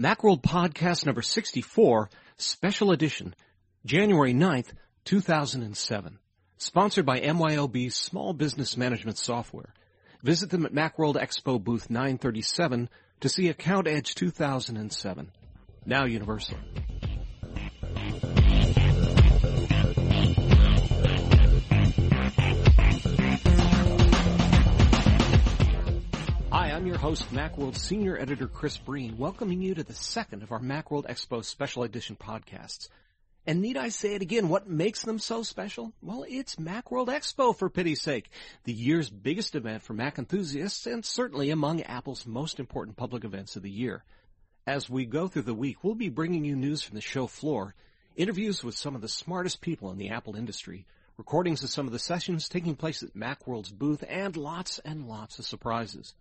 Macworld 0.00 0.40
Podcast 0.40 1.04
number 1.04 1.20
64, 1.20 2.08
Special 2.38 2.90
Edition, 2.90 3.34
January 3.84 4.32
9th, 4.32 4.68
2007. 5.04 6.18
Sponsored 6.56 7.04
by 7.04 7.20
MYOB 7.20 7.92
Small 7.92 8.32
Business 8.32 8.78
Management 8.78 9.18
Software. 9.18 9.74
Visit 10.22 10.48
them 10.48 10.64
at 10.64 10.72
Macworld 10.72 11.16
Expo 11.16 11.62
booth 11.62 11.90
937 11.90 12.88
to 13.20 13.28
see 13.28 13.50
Account 13.50 13.88
Edge 13.88 14.14
2007. 14.14 15.32
Now 15.84 16.06
Universal. 16.06 16.56
I'm 26.80 26.86
your 26.86 26.96
host, 26.96 27.30
Macworld 27.30 27.76
Senior 27.76 28.18
Editor 28.18 28.46
Chris 28.46 28.78
Breen, 28.78 29.18
welcoming 29.18 29.60
you 29.60 29.74
to 29.74 29.82
the 29.82 29.92
second 29.92 30.42
of 30.42 30.50
our 30.50 30.60
Macworld 30.60 31.04
Expo 31.04 31.44
Special 31.44 31.82
Edition 31.82 32.16
podcasts. 32.16 32.88
And 33.46 33.60
need 33.60 33.76
I 33.76 33.90
say 33.90 34.14
it 34.14 34.22
again, 34.22 34.48
what 34.48 34.66
makes 34.66 35.02
them 35.02 35.18
so 35.18 35.42
special? 35.42 35.92
Well, 36.00 36.24
it's 36.26 36.56
Macworld 36.56 37.08
Expo 37.08 37.54
for 37.54 37.68
pity's 37.68 38.00
sake, 38.00 38.30
the 38.64 38.72
year's 38.72 39.10
biggest 39.10 39.54
event 39.56 39.82
for 39.82 39.92
Mac 39.92 40.18
enthusiasts 40.18 40.86
and 40.86 41.04
certainly 41.04 41.50
among 41.50 41.82
Apple's 41.82 42.26
most 42.26 42.58
important 42.58 42.96
public 42.96 43.24
events 43.24 43.56
of 43.56 43.62
the 43.62 43.70
year. 43.70 44.02
As 44.66 44.88
we 44.88 45.04
go 45.04 45.28
through 45.28 45.42
the 45.42 45.52
week, 45.52 45.84
we'll 45.84 45.94
be 45.94 46.08
bringing 46.08 46.46
you 46.46 46.56
news 46.56 46.82
from 46.82 46.94
the 46.94 47.02
show 47.02 47.26
floor, 47.26 47.74
interviews 48.16 48.64
with 48.64 48.74
some 48.74 48.94
of 48.94 49.02
the 49.02 49.08
smartest 49.08 49.60
people 49.60 49.90
in 49.90 49.98
the 49.98 50.08
Apple 50.08 50.34
industry, 50.34 50.86
recordings 51.18 51.62
of 51.62 51.68
some 51.68 51.84
of 51.84 51.92
the 51.92 51.98
sessions 51.98 52.48
taking 52.48 52.74
place 52.74 53.02
at 53.02 53.12
Macworld's 53.12 53.70
booth, 53.70 54.02
and 54.08 54.34
lots 54.34 54.78
and 54.78 55.06
lots 55.06 55.38
of 55.38 55.44
surprises. 55.44 56.14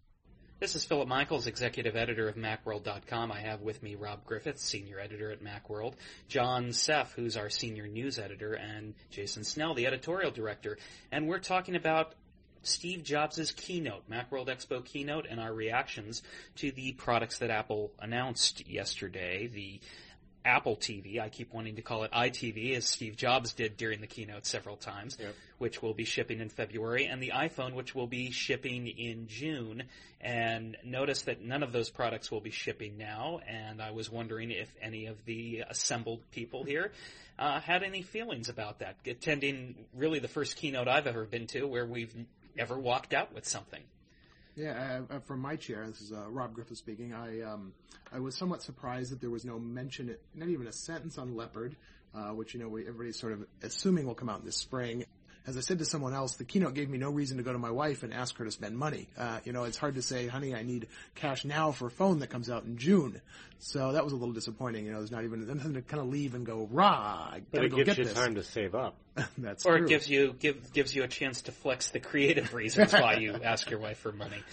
This 0.59 0.75
is 0.75 0.83
Philip 0.83 1.07
Michaels, 1.07 1.47
executive 1.47 1.95
editor 1.95 2.27
of 2.27 2.35
Macworld.com. 2.35 3.31
I 3.31 3.39
have 3.39 3.61
with 3.61 3.81
me 3.81 3.95
Rob 3.95 4.25
Griffiths, 4.25 4.61
senior 4.61 4.99
editor 4.99 5.31
at 5.31 5.41
Macworld, 5.41 5.93
John 6.27 6.71
Seff, 6.71 7.13
who's 7.13 7.37
our 7.37 7.49
senior 7.49 7.87
news 7.87 8.19
editor, 8.19 8.55
and 8.55 8.93
Jason 9.09 9.45
Snell, 9.45 9.73
the 9.73 9.87
editorial 9.87 10.31
director. 10.31 10.77
And 11.13 11.29
we're 11.29 11.39
talking 11.39 11.77
about 11.77 12.13
Steve 12.61 13.03
Jobs' 13.05 13.53
keynote, 13.53 14.09
Macworld 14.09 14.47
Expo 14.47 14.83
keynote, 14.83 15.27
and 15.29 15.39
our 15.39 15.53
reactions 15.53 16.23
to 16.57 16.73
the 16.73 16.91
products 16.91 17.37
that 17.37 17.51
Apple 17.51 17.93
announced 17.97 18.67
yesterday. 18.67 19.47
The 19.47 19.79
Apple 20.45 20.77
TV, 20.77 21.19
I 21.19 21.29
keep 21.29 21.53
wanting 21.53 21.75
to 21.75 21.81
call 21.81 22.03
it 22.03 22.11
iTV, 22.11 22.75
as 22.75 22.85
Steve 22.85 23.15
Jobs 23.17 23.53
did 23.53 23.77
during 23.77 24.01
the 24.01 24.07
keynote 24.07 24.45
several 24.45 24.77
times, 24.77 25.17
Yep. 25.19 25.35
which 25.57 25.81
will 25.81 25.93
be 25.93 26.05
shipping 26.05 26.39
in 26.39 26.49
February, 26.49 27.05
and 27.05 27.21
the 27.21 27.31
iPhone, 27.35 27.73
which 27.73 27.93
will 27.93 28.07
be 28.07 28.31
shipping 28.31 28.87
in 28.87 29.27
June. 29.27 29.83
And 30.21 30.77
notice 30.83 31.23
that 31.23 31.41
none 31.41 31.63
of 31.63 31.71
those 31.71 31.89
products 31.89 32.31
will 32.31 32.41
be 32.41 32.51
shipping 32.51 32.97
now, 32.97 33.39
and 33.47 33.81
I 33.81 33.91
was 33.91 34.09
wondering 34.09 34.51
if 34.51 34.69
any 34.81 35.07
of 35.07 35.23
the 35.25 35.63
assembled 35.69 36.21
people 36.31 36.63
here 36.63 36.91
uh, 37.37 37.59
had 37.59 37.83
any 37.83 38.01
feelings 38.01 38.49
about 38.49 38.79
that, 38.79 38.97
attending 39.05 39.75
really 39.93 40.19
the 40.19 40.27
first 40.27 40.55
keynote 40.57 40.87
I've 40.87 41.07
ever 41.07 41.25
been 41.25 41.47
to 41.47 41.65
where 41.65 41.85
we've 41.85 42.13
ever 42.57 42.77
walked 42.77 43.13
out 43.13 43.33
with 43.33 43.47
something. 43.47 43.81
Yeah, 44.59 45.03
uh, 45.09 45.15
uh, 45.15 45.19
from 45.19 45.39
my 45.39 45.55
chair, 45.55 45.87
this 45.87 46.01
is 46.01 46.11
uh, 46.11 46.27
Rob 46.27 46.53
Griffith 46.53 46.77
speaking. 46.77 47.13
I 47.13 47.43
um, 47.43 47.71
I 48.11 48.19
was 48.19 48.35
somewhat 48.35 48.61
surprised 48.61 49.09
that 49.13 49.21
there 49.21 49.29
was 49.29 49.45
no 49.45 49.57
mention, 49.57 50.13
not 50.35 50.49
even 50.49 50.67
a 50.67 50.73
sentence 50.73 51.17
on 51.17 51.37
Leopard, 51.37 51.77
uh, 52.13 52.31
which 52.31 52.53
you 52.53 52.59
know 52.59 52.67
we, 52.67 52.81
everybody's 52.81 53.17
sort 53.17 53.31
of 53.31 53.45
assuming 53.63 54.05
will 54.05 54.15
come 54.15 54.27
out 54.27 54.43
this 54.43 54.57
spring. 54.57 55.05
As 55.47 55.57
I 55.57 55.61
said 55.61 55.79
to 55.79 55.85
someone 55.85 56.13
else, 56.13 56.35
the 56.35 56.43
keynote 56.43 56.75
gave 56.75 56.89
me 56.89 56.97
no 56.99 57.09
reason 57.09 57.37
to 57.37 57.43
go 57.43 57.51
to 57.51 57.57
my 57.57 57.71
wife 57.71 58.03
and 58.03 58.13
ask 58.13 58.37
her 58.37 58.45
to 58.45 58.51
spend 58.51 58.77
money. 58.77 59.07
Uh, 59.17 59.39
you 59.45 59.51
know, 59.53 59.63
it's 59.63 59.77
hard 59.77 59.95
to 59.95 60.01
say, 60.01 60.27
honey, 60.27 60.53
I 60.53 60.61
need 60.61 60.87
cash 61.15 61.43
now 61.43 61.71
for 61.71 61.87
a 61.87 61.91
phone 61.91 62.19
that 62.19 62.27
comes 62.27 62.49
out 62.51 62.65
in 62.65 62.77
June. 62.77 63.19
So 63.57 63.93
that 63.93 64.03
was 64.03 64.13
a 64.13 64.15
little 64.15 64.33
disappointing. 64.33 64.85
You 64.85 64.91
know, 64.91 64.97
there's 64.99 65.11
not 65.11 65.23
even 65.23 65.47
nothing 65.47 65.73
to 65.73 65.81
kind 65.81 66.01
of 66.03 66.09
leave 66.09 66.35
and 66.35 66.45
go, 66.45 66.67
rah, 66.69 67.29
I 67.31 67.41
But 67.51 67.57
gotta 67.57 67.65
it 67.65 67.69
go 67.69 67.75
gives 67.77 67.87
get 67.87 67.97
you 67.97 68.03
this. 68.05 68.13
time 68.13 68.35
to 68.35 68.43
save 68.43 68.75
up. 68.75 68.95
That's 69.39 69.65
Or 69.65 69.77
true. 69.77 69.85
it 69.87 69.89
gives 69.89 70.07
you 70.09 70.35
give, 70.37 70.71
gives 70.71 70.95
you 70.95 71.03
a 71.03 71.07
chance 71.07 71.41
to 71.43 71.51
flex 71.51 71.89
the 71.89 71.99
creative 71.99 72.53
reasons 72.53 72.93
why 72.93 73.15
you 73.15 73.33
ask 73.43 73.69
your 73.71 73.79
wife 73.79 73.97
for 73.97 74.11
money. 74.11 74.43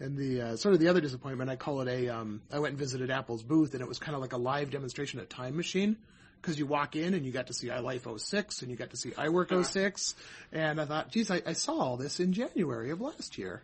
And 0.00 0.16
the 0.16 0.40
uh, 0.42 0.56
sort 0.56 0.74
of 0.74 0.80
the 0.80 0.88
other 0.88 1.00
disappointment, 1.00 1.48
I 1.50 1.56
call 1.56 1.80
it 1.80 1.88
a. 1.88 2.08
Um, 2.08 2.40
I 2.52 2.58
went 2.60 2.72
and 2.72 2.78
visited 2.78 3.10
Apple's 3.10 3.42
booth, 3.42 3.72
and 3.74 3.82
it 3.82 3.88
was 3.88 3.98
kind 3.98 4.14
of 4.14 4.20
like 4.20 4.32
a 4.32 4.36
live 4.36 4.70
demonstration 4.70 5.18
at 5.20 5.28
Time 5.30 5.56
Machine 5.56 5.96
because 6.40 6.58
you 6.58 6.66
walk 6.66 6.96
in 6.96 7.14
and 7.14 7.24
you 7.24 7.32
got 7.32 7.48
to 7.48 7.52
see 7.54 7.68
iLife 7.68 8.20
06 8.20 8.62
and 8.62 8.70
you 8.70 8.76
got 8.76 8.90
to 8.90 8.96
see 8.96 9.10
iWork 9.10 9.64
06, 9.64 10.14
and 10.52 10.80
I 10.80 10.84
thought, 10.84 11.10
geez, 11.10 11.30
I, 11.30 11.42
I 11.46 11.52
saw 11.52 11.78
all 11.78 11.96
this 11.96 12.20
in 12.20 12.32
January 12.32 12.90
of 12.90 13.00
last 13.00 13.38
year. 13.38 13.62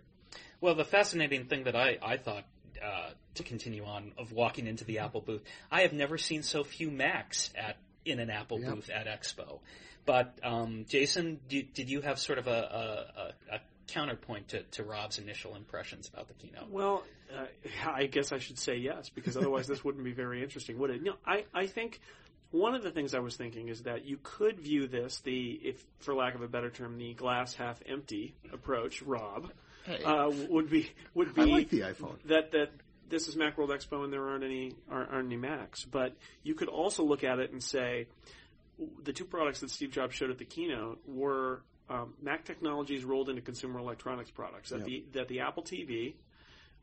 Well, 0.61 0.75
the 0.75 0.85
fascinating 0.85 1.47
thing 1.47 1.65
that 1.65 1.77
I, 1.77 1.99
I 2.03 2.17
thought, 2.17 2.45
uh, 2.85 3.11
to 3.35 3.43
continue 3.43 3.85
on, 3.85 4.13
of 4.19 4.33
walking 4.33 4.67
into 4.67 4.85
the 4.85 5.01
Apple 5.01 5.21
booth, 5.21 5.43
I 5.71 5.83
have 5.83 5.93
never 5.93 6.19
seen 6.19 6.43
so 6.43 6.65
few 6.65 6.91
Macs 6.91 7.51
at 7.57 7.77
in 8.05 8.21
an 8.21 8.31
Apple 8.31 8.61
Yep. 8.61 8.75
booth 8.75 8.91
at 8.91 9.07
Expo. 9.07 9.61
But 10.07 10.39
um, 10.43 10.85
Jason, 10.89 11.41
did, 11.49 11.73
did 11.73 11.89
you 11.89 12.03
have 12.03 12.19
sort 12.19 12.39
of 12.39 12.47
a, 12.47 13.33
a, 13.51 13.55
a 13.55 13.61
counterpoint 13.87 14.49
to, 14.49 14.63
to 14.63 14.83
Rob's 14.83 15.19
initial 15.19 15.55
impressions 15.55 16.09
about 16.13 16.29
the 16.29 16.35
keynote? 16.35 16.71
Well, 16.71 17.03
uh, 17.35 17.47
I 17.91 18.07
guess 18.07 18.33
I 18.33 18.39
should 18.39 18.59
say 18.59 18.77
yes, 18.77 19.09
because 19.09 19.37
otherwise 19.37 19.67
this 19.67 19.85
wouldn't 19.85 20.05
be 20.05 20.13
very 20.13 20.43
interesting, 20.43 20.79
would 20.79 20.91
it? 20.91 21.03
No, 21.03 21.15
I, 21.27 21.45
I 21.55 21.67
think 21.67 22.01
one 22.55 22.77
of 22.77 22.85
the 22.85 22.91
things 22.93 23.15
I 23.15 23.19
was 23.19 23.35
thinking 23.37 23.69
is 23.69 23.83
that 23.83 24.05
you 24.05 24.17
could 24.23 24.61
view 24.61 24.87
this, 24.87 25.19
the, 25.21 25.61
if 25.65 25.85
for 25.99 26.15
lack 26.15 26.37
of 26.37 26.43
a 26.43 26.47
better 26.47 26.71
term, 26.71 26.97
the 26.99 27.13
glass 27.15 27.53
half 27.53 27.83
empty 27.85 28.37
approach, 28.53 29.03
Rob, 29.03 29.51
Hey, 29.85 30.03
uh, 30.05 30.31
would 30.49 30.71
be 30.71 30.89
would 31.15 31.35
be 31.35 31.43
I 31.43 31.45
like 31.47 31.69
the 31.69 31.81
iPhone. 31.81 32.17
that 32.27 32.53
that 32.53 32.71
this 33.09 33.27
is 33.29 33.35
Macworld 33.35 33.69
Expo 33.71 34.05
and 34.05 34.13
there 34.13 34.27
aren't 34.29 34.45
any 34.45 34.73
aren't, 34.89 35.11
aren't 35.11 35.27
any 35.27 35.37
Macs. 35.37 35.85
But 35.85 36.15
you 36.45 36.55
could 36.55 36.69
also 36.69 37.03
look 37.03 37.25
at 37.25 37.39
it 37.41 37.51
and 37.53 37.63
say 37.63 38.07
the 39.03 39.13
two 39.13 39.25
products 39.25 39.61
that 39.61 39.71
Steve 39.71 39.91
Jobs 39.91 40.15
showed 40.15 40.31
at 40.31 40.39
the 40.39 40.45
keynote 40.45 41.01
were 41.07 41.61
um, 41.91 42.15
Mac 42.23 42.45
technologies 42.45 43.05
rolled 43.05 43.29
into 43.29 43.43
consumer 43.43 43.79
electronics 43.81 44.31
products. 44.31 44.71
That 44.71 44.79
Yep. 44.79 44.87
the 44.87 45.05
that 45.13 45.29
the 45.29 45.41
Apple 45.41 45.65
TV 45.65 46.15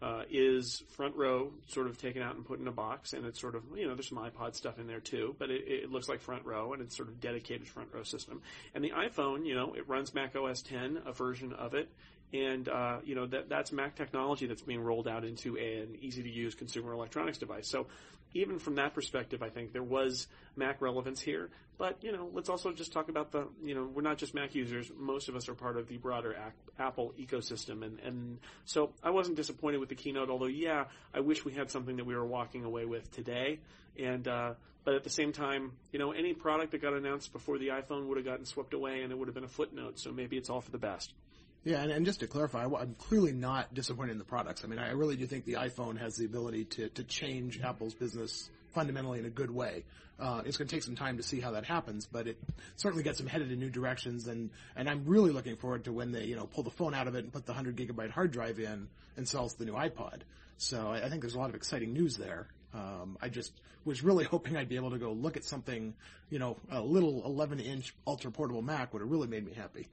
uh, 0.02 0.24
is 0.30 0.84
front 0.90 1.16
row, 1.16 1.52
sort 1.68 1.88
of 1.88 1.98
taken 2.00 2.22
out 2.22 2.36
and 2.36 2.46
put 2.46 2.60
in 2.60 2.68
a 2.68 2.72
box, 2.72 3.14
and 3.14 3.26
it's 3.26 3.40
sort 3.40 3.56
of 3.56 3.64
you 3.76 3.88
know 3.88 3.94
there's 3.94 4.10
some 4.10 4.18
iPod 4.18 4.56
stuff 4.56 4.80
in 4.80 4.88
there 4.88 5.00
too, 5.00 5.36
but 5.38 5.50
it, 5.52 5.64
it 5.68 5.92
looks 5.92 6.10
like 6.10 6.20
front 6.22 6.46
row, 6.46 6.74
and 6.74 6.82
it's 6.82 6.96
sort 6.96 7.08
of 7.10 7.20
dedicated 7.20 7.68
front 7.68 7.90
row 7.94 8.04
system. 8.04 8.42
And 8.74 8.84
the 8.84 8.92
iPhone, 8.92 9.46
you 9.46 9.56
know, 9.56 9.74
it 9.74 9.88
runs 9.88 10.14
Mac 10.14 10.36
OS 10.36 10.62
10, 10.64 11.04
a 11.06 11.12
version 11.12 11.54
of 11.54 11.76
it, 11.76 11.90
and 12.34 12.68
uh, 12.68 12.98
you 13.04 13.14
know 13.14 13.28
that 13.28 13.50
that's 13.50 13.72
Mac 13.72 13.96
technology 13.96 14.48
that's 14.48 14.62
being 14.64 14.82
rolled 14.82 15.08
out 15.08 15.24
into 15.24 15.58
an 15.58 15.98
easy 16.02 16.24
to 16.24 16.30
use 16.30 16.56
consumer 16.56 16.94
electronics 16.94 17.38
device. 17.38 17.68
So 17.68 17.88
even 18.34 18.60
from 18.60 18.76
that 18.76 18.94
perspective, 18.94 19.42
I 19.44 19.50
think 19.50 19.74
there 19.74 19.84
was 19.84 20.28
Mac 20.56 20.82
relevance 20.82 21.22
here. 21.22 21.50
But 21.78 22.04
you 22.04 22.12
know, 22.12 22.30
let's 22.34 22.50
also 22.50 22.72
just 22.72 22.94
talk 22.94 23.10
about 23.10 23.32
the 23.32 23.48
you 23.64 23.74
know 23.74 23.90
we're 23.92 24.04
not 24.04 24.18
just 24.18 24.34
Mac 24.34 24.54
users. 24.54 24.92
Most 24.98 25.30
of 25.30 25.36
us 25.36 25.50
are 25.50 25.56
part 25.56 25.78
of 25.78 25.88
the 25.88 25.98
broader 25.98 26.36
Apple 26.78 27.14
ecosystem, 27.20 27.84
and 27.84 28.00
and 28.00 28.40
so 28.66 28.92
I 29.04 29.10
wasn't 29.10 29.36
disappointed 29.36 29.80
with 29.80 29.90
the 29.90 29.96
keynote. 29.96 30.30
Although 30.30 30.46
yeah, 30.46 30.86
I 31.14 31.22
wish 31.22 31.44
we 31.44 31.54
had 31.54 31.72
something 31.72 31.98
that 31.98 32.06
we 32.06 32.16
were 32.16 32.26
walking 32.26 32.66
away 32.66 32.86
with 32.86 33.12
today. 33.12 33.60
And 34.00 34.28
uh, 34.28 34.54
but 34.84 34.96
at 34.96 35.04
the 35.04 35.10
same 35.10 35.32
time, 35.32 35.74
you 35.92 36.00
know, 36.00 36.12
any 36.12 36.34
product 36.34 36.72
that 36.72 36.82
got 36.82 36.94
announced 36.94 37.34
before 37.34 37.58
the 37.58 37.70
iPhone 37.70 38.08
would 38.08 38.18
have 38.18 38.26
gotten 38.26 38.46
swept 38.46 38.74
away, 38.74 39.02
and 39.02 39.12
it 39.12 39.18
would 39.18 39.28
have 39.28 39.36
been 39.36 39.44
a 39.44 39.50
footnote. 39.50 40.00
So 40.00 40.12
maybe 40.12 40.38
it's 40.38 40.50
all 40.50 40.62
for 40.62 40.72
the 40.72 40.78
best. 40.78 41.14
Yeah, 41.64 41.82
and, 41.82 41.92
and 41.92 42.06
just 42.06 42.22
to 42.22 42.28
clarify, 42.28 42.66
I'm 42.66 42.96
clearly 42.96 43.34
not 43.34 43.74
disappointed 43.74 44.14
in 44.14 44.18
the 44.18 44.26
products. 44.26 44.64
I 44.64 44.68
mean, 44.68 44.80
I 44.80 44.92
really 44.92 45.16
do 45.16 45.28
think 45.28 45.46
the 45.46 45.54
iPhone 45.54 46.00
has 46.00 46.16
the 46.16 46.26
ability 46.26 46.66
to, 46.66 46.90
to 46.90 47.04
change 47.04 47.62
Apple's 47.62 47.94
business 47.94 48.50
fundamentally 48.74 49.20
in 49.20 49.26
a 49.26 49.30
good 49.30 49.52
way. 49.52 49.84
Uh, 50.20 50.42
it's 50.46 50.58
going 50.58 50.68
to 50.68 50.76
take 50.76 50.84
some 50.84 50.96
time 50.96 51.18
to 51.18 51.24
see 51.24 51.40
how 51.40 51.52
that 51.52 51.66
happens, 51.66 52.08
but 52.08 52.28
it 52.28 52.38
certainly 52.78 53.04
gets 53.04 53.20
them 53.20 53.28
headed 53.28 53.52
in 53.52 53.60
new 53.60 53.70
directions. 53.70 54.28
And, 54.28 54.50
and 54.76 54.90
I'm 54.90 55.06
really 55.06 55.32
looking 55.32 55.56
forward 55.56 55.84
to 55.86 55.94
when 55.94 56.12
they, 56.12 56.26
you 56.26 56.36
know, 56.36 56.46
pull 56.46 56.64
the 56.64 56.72
phone 56.72 56.96
out 56.96 57.08
of 57.08 57.16
it 57.16 57.24
and 57.24 57.34
put 57.34 57.46
the 57.46 57.54
100 57.54 57.76
gigabyte 57.76 58.10
hard 58.10 58.32
drive 58.32 58.60
in 58.60 58.88
and 59.18 59.28
sells 59.28 59.54
the 59.56 59.66
new 59.66 59.74
iPod. 59.74 60.22
So 60.58 60.88
I, 60.88 61.06
I 61.06 61.10
think 61.10 61.22
there's 61.22 61.36
a 61.36 61.40
lot 61.40 61.50
of 61.50 61.56
exciting 61.56 61.94
news 61.94 62.18
there. 62.18 62.48
Um, 62.74 63.18
I 63.22 63.30
just 63.30 63.52
was 63.86 64.04
really 64.04 64.24
hoping 64.32 64.58
I'd 64.58 64.70
be 64.70 64.78
able 64.78 64.92
to 64.92 65.00
go 65.00 65.12
look 65.12 65.38
at 65.38 65.44
something, 65.44 65.94
you 66.30 66.40
know, 66.40 66.58
a 66.72 66.82
little 66.82 67.24
11 67.26 67.60
inch 67.60 67.94
ultra 68.08 68.32
portable 68.32 68.62
Mac 68.62 68.94
would 68.94 69.02
have 69.02 69.12
really 69.12 69.28
made 69.28 69.46
me 69.46 69.54
happy. 69.54 69.88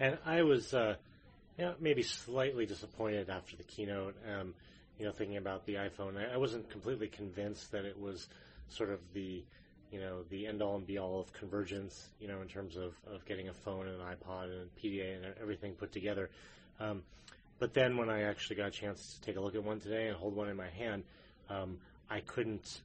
And 0.00 0.16
I 0.24 0.42
was, 0.42 0.72
uh, 0.72 0.94
you 1.58 1.66
know, 1.66 1.74
maybe 1.78 2.02
slightly 2.02 2.64
disappointed 2.64 3.28
after 3.28 3.54
the 3.56 3.64
keynote. 3.64 4.16
Um, 4.26 4.54
you 4.98 5.04
know, 5.04 5.12
thinking 5.12 5.36
about 5.36 5.66
the 5.66 5.74
iPhone, 5.74 6.16
I, 6.16 6.34
I 6.34 6.36
wasn't 6.38 6.68
completely 6.70 7.08
convinced 7.08 7.70
that 7.72 7.84
it 7.84 8.00
was 8.00 8.26
sort 8.68 8.90
of 8.90 8.98
the, 9.12 9.44
you 9.92 10.00
know, 10.00 10.22
the 10.30 10.46
end 10.46 10.62
all 10.62 10.76
and 10.76 10.86
be 10.86 10.98
all 10.98 11.20
of 11.20 11.30
convergence. 11.34 12.08
You 12.18 12.28
know, 12.28 12.40
in 12.40 12.48
terms 12.48 12.76
of 12.76 12.94
of 13.12 13.24
getting 13.26 13.48
a 13.50 13.52
phone 13.52 13.86
and 13.86 14.00
an 14.00 14.06
iPod 14.06 14.44
and 14.44 14.70
PDA 14.82 15.16
and 15.16 15.34
everything 15.40 15.74
put 15.74 15.92
together. 15.92 16.30
Um, 16.80 17.02
but 17.58 17.74
then 17.74 17.98
when 17.98 18.08
I 18.08 18.22
actually 18.22 18.56
got 18.56 18.68
a 18.68 18.70
chance 18.70 19.14
to 19.14 19.20
take 19.20 19.36
a 19.36 19.40
look 19.40 19.54
at 19.54 19.62
one 19.62 19.80
today 19.80 20.08
and 20.08 20.16
hold 20.16 20.34
one 20.34 20.48
in 20.48 20.56
my 20.56 20.70
hand, 20.70 21.04
um, 21.50 21.76
I 22.08 22.20
couldn't 22.20 22.80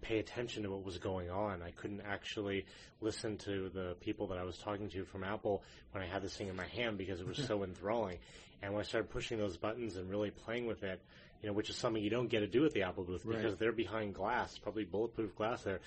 pay 0.00 0.18
attention 0.18 0.62
to 0.64 0.70
what 0.70 0.84
was 0.84 0.98
going 0.98 1.30
on. 1.30 1.62
I 1.62 1.70
couldn't 1.70 2.02
actually 2.02 2.66
listen 3.00 3.36
to 3.38 3.68
the 3.70 3.96
people 4.00 4.26
that 4.28 4.38
I 4.38 4.44
was 4.44 4.56
talking 4.58 4.88
to 4.90 5.04
from 5.04 5.24
Apple 5.24 5.62
when 5.92 6.02
I 6.02 6.06
had 6.06 6.22
this 6.22 6.36
thing 6.36 6.48
in 6.48 6.56
my 6.56 6.66
hand 6.66 6.98
because 6.98 7.20
it 7.20 7.26
was 7.26 7.38
so 7.46 7.64
enthralling. 7.64 8.18
And 8.62 8.72
when 8.72 8.80
I 8.80 8.84
started 8.84 9.10
pushing 9.10 9.38
those 9.38 9.56
buttons 9.56 9.96
and 9.96 10.10
really 10.10 10.30
playing 10.30 10.66
with 10.66 10.82
it, 10.82 11.00
you 11.42 11.48
know, 11.48 11.54
which 11.54 11.70
is 11.70 11.76
something 11.76 12.02
you 12.02 12.10
don't 12.10 12.28
get 12.28 12.40
to 12.40 12.46
do 12.46 12.64
at 12.66 12.72
the 12.72 12.82
Apple 12.82 13.04
booth 13.04 13.24
Right. 13.24 13.38
because 13.38 13.56
they're 13.56 13.72
behind 13.72 14.14
glass, 14.14 14.58
probably 14.58 14.84
bulletproof 14.84 15.34
glass 15.36 15.62
there. 15.62 15.80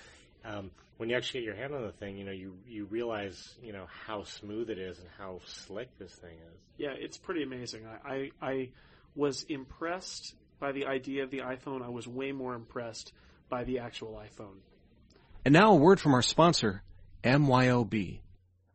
Um, 0.44 0.70
when 0.96 1.08
you 1.08 1.16
actually 1.16 1.40
get 1.40 1.46
your 1.46 1.54
hand 1.56 1.74
on 1.74 1.82
the 1.82 1.92
thing, 1.92 2.16
you 2.18 2.24
know, 2.24 2.32
you 2.32 2.56
you 2.68 2.84
realize, 2.86 3.54
you 3.62 3.72
know, 3.72 3.86
how 4.06 4.24
smooth 4.24 4.68
it 4.70 4.78
is 4.78 4.98
and 4.98 5.08
how 5.16 5.40
slick 5.46 5.88
this 5.98 6.12
thing 6.12 6.34
is. 6.34 6.58
Yeah, 6.76 6.90
it's 6.96 7.16
pretty 7.16 7.42
amazing. 7.42 7.86
I, 8.04 8.08
I, 8.14 8.30
I 8.42 8.68
was 9.14 9.44
impressed 9.44 10.34
by 10.60 10.72
the 10.72 10.86
idea 10.86 11.22
of 11.22 11.30
the 11.30 11.38
iPhone. 11.38 11.82
I 11.84 11.88
was 11.88 12.06
way 12.06 12.32
more 12.32 12.54
impressed 12.54 13.12
by 13.54 13.62
the 13.62 13.78
actual 13.78 14.20
iPhone. 14.20 14.56
And 15.44 15.52
now 15.52 15.70
a 15.70 15.76
word 15.76 16.00
from 16.00 16.12
our 16.12 16.22
sponsor, 16.22 16.82
MYOB. 17.22 18.18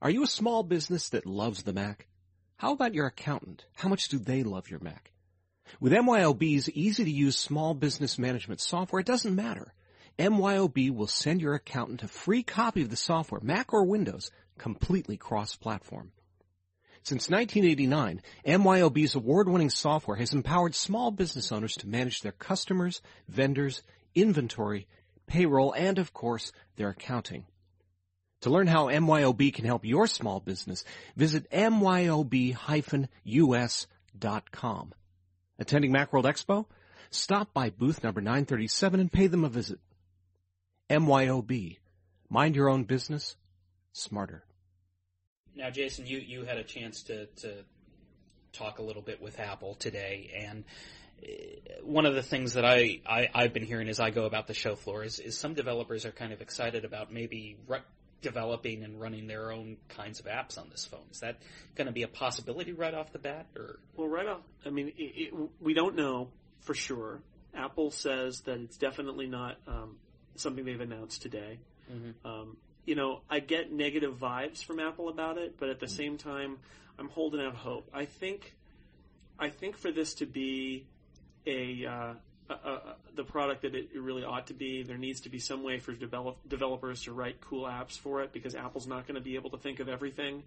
Are 0.02 0.10
you 0.10 0.24
a 0.24 0.28
small 0.28 0.64
business 0.64 1.10
that 1.10 1.26
loves 1.26 1.64
the 1.64 1.74
Mac? 1.74 2.08
How 2.56 2.72
about 2.72 2.94
your 2.94 3.08
accountant? 3.08 3.66
How 3.74 3.90
much 3.90 4.08
do 4.08 4.18
they 4.18 4.42
love 4.44 4.70
your 4.70 4.80
Mac? 4.80 5.12
With 5.82 5.92
MYOB's 5.92 6.70
easy 6.70 7.04
to 7.04 7.12
use 7.12 7.38
small 7.38 7.74
business 7.74 8.18
management 8.18 8.62
software, 8.62 9.02
it 9.02 9.06
doesn't 9.06 9.36
matter. 9.36 9.74
MYOB 10.18 10.96
will 10.96 11.08
send 11.08 11.42
your 11.42 11.56
accountant 11.56 12.04
a 12.04 12.08
free 12.08 12.42
copy 12.42 12.82
of 12.82 12.90
the 12.90 12.96
software, 12.96 13.42
Mac 13.44 13.74
or 13.74 13.84
Windows, 13.84 14.32
completely 14.58 15.18
cross-platform. 15.18 16.14
Since 17.04 17.30
1989, 17.30 18.22
MYOB's 18.46 19.16
award-winning 19.16 19.72
software 19.72 20.16
has 20.16 20.32
empowered 20.32 20.74
small 20.74 21.12
business 21.12 21.52
owners 21.52 21.74
to 21.76 21.88
manage 21.88 22.22
their 22.22 22.32
customers, 22.32 23.02
vendors, 23.28 23.82
inventory, 24.16 24.88
payroll, 25.28 25.74
and 25.74 25.98
of 25.98 26.14
course, 26.14 26.52
their 26.76 26.90
accounting. 26.90 27.46
To 28.42 28.50
learn 28.50 28.68
how 28.68 28.88
MYOB 28.88 29.54
can 29.54 29.66
help 29.66 29.84
your 29.86 30.08
small 30.08 30.40
business, 30.40 30.86
visit 31.16 31.50
myob-us.com. 31.52 32.24
Attending 35.60 35.92
Macworld 35.92 36.24
Expo? 36.24 36.66
Stop 37.12 37.54
by 37.54 37.70
booth 37.70 38.04
number 38.04 38.22
937 38.22 39.00
and 39.00 39.12
pay 39.12 39.28
them 39.28 39.44
a 39.44 39.50
visit. 39.50 39.80
MYOB. 40.90 41.78
Mind 42.30 42.56
your 42.56 42.70
own 42.70 42.84
business. 42.86 43.36
Smarter. 43.92 44.46
Now, 45.56 45.70
Jason, 45.70 46.06
you, 46.08 46.20
you 46.20 46.46
had 46.46 46.58
a 46.58 46.64
chance 46.64 47.04
to, 47.04 47.26
to 47.26 47.66
talk 48.54 48.80
a 48.80 48.84
little 48.84 49.02
bit 49.02 49.22
with 49.22 49.40
Apple 49.40 49.76
today, 49.76 50.32
and 50.36 50.64
one 51.84 52.06
of 52.06 52.16
the 52.16 52.24
things 52.24 52.54
that 52.54 52.66
I, 52.66 53.02
I, 53.06 53.30
I've 53.34 53.54
been 53.54 53.66
hearing 53.66 53.90
as 53.90 54.00
I 54.00 54.12
go 54.12 54.26
about 54.26 54.48
the 54.48 54.54
show 54.54 54.76
floor 54.76 55.04
is, 55.04 55.20
is 55.20 55.38
some 55.38 55.54
developers 55.54 56.06
are 56.06 56.12
kind 56.12 56.34
of 56.34 56.42
excited 56.42 56.86
about 56.86 57.12
maybe 57.12 57.58
re- 57.68 57.82
developing 58.22 58.84
and 58.84 59.00
running 59.00 59.28
their 59.28 59.52
own 59.52 59.78
kinds 59.88 60.20
of 60.20 60.26
apps 60.26 60.58
on 60.58 60.70
this 60.70 60.86
phone. 60.86 61.06
Is 61.12 61.22
that 61.22 61.38
going 61.76 61.88
to 61.88 61.94
be 61.94 62.04
a 62.04 62.08
possibility 62.08 62.74
right 62.74 62.94
off 62.94 63.12
the 63.12 63.20
bat, 63.20 63.48
or 63.56 63.80
Well, 63.96 64.08
right 64.08 64.28
off, 64.28 64.42
I 64.66 64.70
mean, 64.70 64.90
it, 64.98 65.34
it, 65.34 65.34
we 65.60 65.74
don't 65.74 65.96
know 65.96 66.30
for 66.62 66.74
sure. 66.74 67.22
Apple 67.56 67.92
says 67.92 68.42
that 68.42 68.60
it's 68.60 68.78
definitely 68.78 69.28
not 69.28 69.58
um, 69.68 69.96
something 70.36 70.66
they've 70.66 70.80
announced 70.80 71.22
today. 71.22 71.60
Um, 72.24 72.58
you 72.86 72.96
know, 72.96 73.22
I 73.30 73.40
get 73.40 73.72
negative 73.72 74.16
vibes 74.20 74.64
from 74.64 74.80
Apple 74.80 75.10
about 75.10 75.38
it, 75.38 75.56
but 75.60 75.70
at 75.70 75.80
the 75.80 75.88
same 75.88 76.18
time, 76.18 76.58
I'm 77.00 77.10
holding 77.10 77.42
out 77.42 77.56
hope. 77.56 77.90
I 77.94 78.06
think, 78.06 78.56
I 79.40 79.50
think 79.50 79.78
for 79.78 79.92
this 79.92 80.14
to 80.16 80.26
be 80.26 80.86
a, 81.46 81.86
uh, 81.86 82.14
a, 82.50 82.54
a 82.54 82.96
the 83.16 83.24
product 83.24 83.64
that 83.64 83.76
it, 83.76 83.90
really 83.96 84.24
ought 84.24 84.48
to 84.48 84.54
be, 84.54 84.84
there 84.84 84.98
needs 84.98 85.22
to 85.22 85.30
be 85.30 85.40
some 85.40 85.64
way 85.64 85.80
for 85.80 85.94
develop, 85.94 86.38
developers 86.48 87.04
to 87.04 87.14
write 87.14 87.42
cool 87.42 87.66
apps 87.66 87.98
for 87.98 88.22
it 88.22 88.34
because 88.34 88.56
Apple's 88.56 88.88
not 88.88 89.08
going 89.08 89.16
to 89.16 89.22
be 89.22 89.36
able 89.36 89.50
to 89.52 89.58
think 89.58 89.80
of 89.80 89.90
everything, 89.90 90.44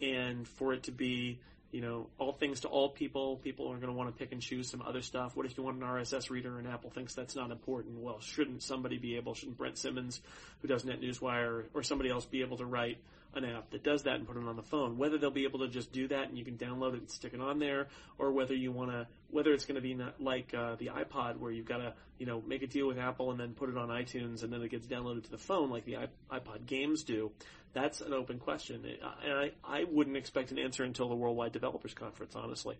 and 0.00 0.46
for 0.46 0.72
it 0.72 0.84
to 0.84 0.92
be 0.92 1.38
you 1.72 1.80
know, 1.80 2.06
all 2.18 2.32
things 2.32 2.60
to 2.60 2.68
all 2.68 2.88
people. 2.88 3.36
People 3.36 3.66
are 3.66 3.76
going 3.76 3.88
to 3.88 3.92
want 3.92 4.08
to 4.08 4.16
pick 4.16 4.32
and 4.32 4.40
choose 4.40 4.70
some 4.70 4.82
other 4.82 5.02
stuff. 5.02 5.36
What 5.36 5.46
if 5.46 5.58
you 5.58 5.64
want 5.64 5.76
an 5.76 5.82
RSS 5.82 6.30
reader 6.30 6.58
and 6.58 6.66
Apple 6.68 6.90
thinks 6.90 7.14
that's 7.14 7.34
not 7.34 7.50
important? 7.50 7.98
Well, 7.98 8.20
shouldn't 8.20 8.62
somebody 8.62 8.98
be 8.98 9.16
able, 9.16 9.34
shouldn't 9.34 9.58
Brent 9.58 9.76
Simmons, 9.76 10.20
who 10.62 10.68
does 10.68 10.84
Net 10.84 11.00
Newswire, 11.00 11.64
or 11.74 11.82
somebody 11.82 12.10
else 12.10 12.24
be 12.24 12.40
able 12.42 12.56
to 12.58 12.64
write 12.64 12.98
an 13.36 13.44
app 13.44 13.70
that 13.70 13.82
does 13.82 14.04
that 14.04 14.14
and 14.14 14.26
put 14.26 14.36
it 14.36 14.44
on 14.44 14.56
the 14.56 14.62
phone? 14.62 14.98
Whether 14.98 15.18
they'll 15.18 15.30
be 15.30 15.44
able 15.44 15.60
to 15.60 15.68
just 15.68 15.92
do 15.92 16.08
that 16.08 16.28
and 16.28 16.38
you 16.38 16.44
can 16.44 16.56
download 16.56 16.94
it 16.94 17.00
and 17.00 17.10
stick 17.10 17.34
it 17.34 17.40
on 17.40 17.58
there, 17.58 17.88
or 18.18 18.32
whether 18.32 18.54
you 18.54 18.72
want 18.72 18.90
to, 18.90 19.06
whether 19.30 19.52
it's 19.52 19.64
going 19.64 19.76
to 19.76 19.80
be 19.80 19.96
like 20.18 20.54
uh, 20.54 20.76
the 20.76 20.86
iPod 20.86 21.38
where 21.38 21.50
you've 21.50 21.66
got 21.66 21.78
to, 21.78 21.94
you 22.18 22.26
know, 22.26 22.42
make 22.46 22.62
a 22.62 22.66
deal 22.66 22.86
with 22.86 22.98
Apple 22.98 23.30
and 23.30 23.38
then 23.38 23.54
put 23.54 23.68
it 23.68 23.76
on 23.76 23.88
iTunes 23.88 24.42
and 24.42 24.52
then 24.52 24.62
it 24.62 24.70
gets 24.70 24.86
downloaded 24.86 25.24
to 25.24 25.30
the 25.30 25.38
phone 25.38 25.70
like 25.70 25.84
the 25.84 25.96
iPod 26.30 26.66
games 26.66 27.02
do. 27.04 27.30
That's 27.72 28.00
an 28.00 28.14
open 28.14 28.38
question, 28.38 28.86
and 29.22 29.32
I, 29.32 29.50
I 29.62 29.84
wouldn't 29.84 30.16
expect 30.16 30.50
an 30.50 30.58
answer 30.58 30.82
until 30.82 31.10
the 31.10 31.14
Worldwide 31.14 31.52
Developers 31.52 31.92
Conference, 31.92 32.34
honestly. 32.34 32.78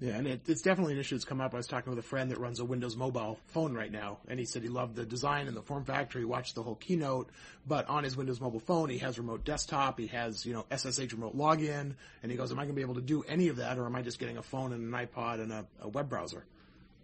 Yeah, 0.00 0.16
and 0.16 0.26
it, 0.26 0.40
it's 0.48 0.60
definitely 0.60 0.94
an 0.94 0.98
issue 1.00 1.14
that's 1.14 1.24
come 1.24 1.40
up. 1.40 1.54
I 1.54 1.56
was 1.56 1.66
talking 1.68 1.90
with 1.90 1.98
a 1.98 2.06
friend 2.06 2.30
that 2.32 2.38
runs 2.38 2.58
a 2.60 2.64
Windows 2.64 2.96
mobile 2.96 3.38
phone 3.46 3.74
right 3.74 3.90
now, 3.92 4.18
and 4.28 4.38
he 4.40 4.44
said 4.44 4.62
he 4.62 4.68
loved 4.68 4.96
the 4.96 5.06
design 5.06 5.46
and 5.46 5.56
the 5.56 5.62
form 5.62 5.84
factor. 5.84 6.18
He 6.18 6.24
watched 6.24 6.56
the 6.56 6.62
whole 6.64 6.74
keynote, 6.74 7.30
but 7.66 7.88
on 7.88 8.02
his 8.04 8.16
Windows 8.16 8.40
mobile 8.40 8.58
phone, 8.60 8.88
he 8.90 8.98
has 8.98 9.18
remote 9.18 9.44
desktop, 9.44 9.98
he 9.98 10.08
has, 10.08 10.44
you 10.44 10.52
know, 10.52 10.66
SSH 10.76 11.12
remote 11.12 11.36
login, 11.36 11.94
and 12.22 12.30
he 12.30 12.36
goes, 12.36 12.50
am 12.50 12.58
I 12.58 12.62
going 12.64 12.74
to 12.74 12.76
be 12.76 12.82
able 12.82 12.96
to 12.96 13.00
do 13.00 13.22
any 13.28 13.48
of 13.48 13.56
that, 13.56 13.78
or 13.78 13.86
am 13.86 13.94
I 13.94 14.02
just 14.02 14.18
getting 14.18 14.36
a 14.36 14.42
phone 14.42 14.72
and 14.72 14.92
an 14.92 15.06
iPod 15.06 15.40
and 15.40 15.52
a, 15.52 15.64
a 15.80 15.88
web 15.88 16.08
browser? 16.08 16.44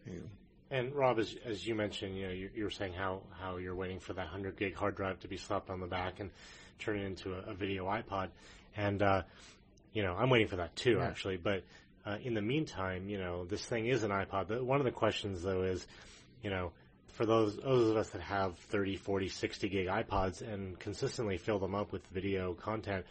You- 0.04 0.28
And 0.72 0.92
Rob, 0.92 1.20
as, 1.20 1.36
as 1.44 1.64
you 1.66 1.76
mentioned, 1.76 2.16
you 2.16 2.26
know, 2.26 2.32
you, 2.32 2.50
you 2.54 2.64
were 2.64 2.70
saying 2.70 2.92
how, 2.94 3.22
how 3.40 3.56
you're 3.58 3.74
waiting 3.76 4.00
for 4.00 4.12
that 4.14 4.24
100 4.26 4.56
gig 4.56 4.74
hard 4.74 4.96
drive 4.96 5.20
to 5.20 5.28
be 5.28 5.36
slapped 5.36 5.70
on 5.70 5.78
the 5.80 5.86
back 5.86 6.18
and 6.20 6.30
turn 6.80 6.98
it 6.98 7.04
into 7.04 7.34
a, 7.34 7.50
a 7.50 7.54
video 7.54 7.86
iPod. 7.86 8.28
And, 8.76 9.00
uh, 9.00 9.22
you 9.92 10.02
know, 10.02 10.14
I'm 10.18 10.28
waiting 10.28 10.48
for 10.48 10.56
that 10.56 10.74
too, 10.76 10.96
Yeah. 10.98 11.06
actually. 11.06 11.36
But, 11.36 11.62
uh, 12.10 12.18
in 12.24 12.34
the 12.34 12.42
meantime, 12.42 13.08
you 13.08 13.18
know, 13.18 13.44
this 13.44 13.64
thing 13.64 13.86
is 13.86 14.02
an 14.02 14.10
iPod. 14.10 14.48
But 14.48 14.64
one 14.64 14.80
of 14.80 14.84
the 14.84 14.90
questions 14.90 15.42
though 15.42 15.62
is, 15.62 15.86
you 16.42 16.50
know, 16.50 16.72
for 17.08 17.26
those, 17.26 17.56
those 17.56 17.90
of 17.90 17.96
us 17.96 18.08
that 18.10 18.22
have 18.22 18.56
30, 18.56 18.96
40, 18.96 19.28
60 19.28 19.68
gig 19.68 19.86
iPods 19.86 20.40
and 20.42 20.78
consistently 20.78 21.36
fill 21.36 21.58
them 21.58 21.74
up 21.74 21.92
with 21.92 22.06
video 22.08 22.54
content, 22.54 23.04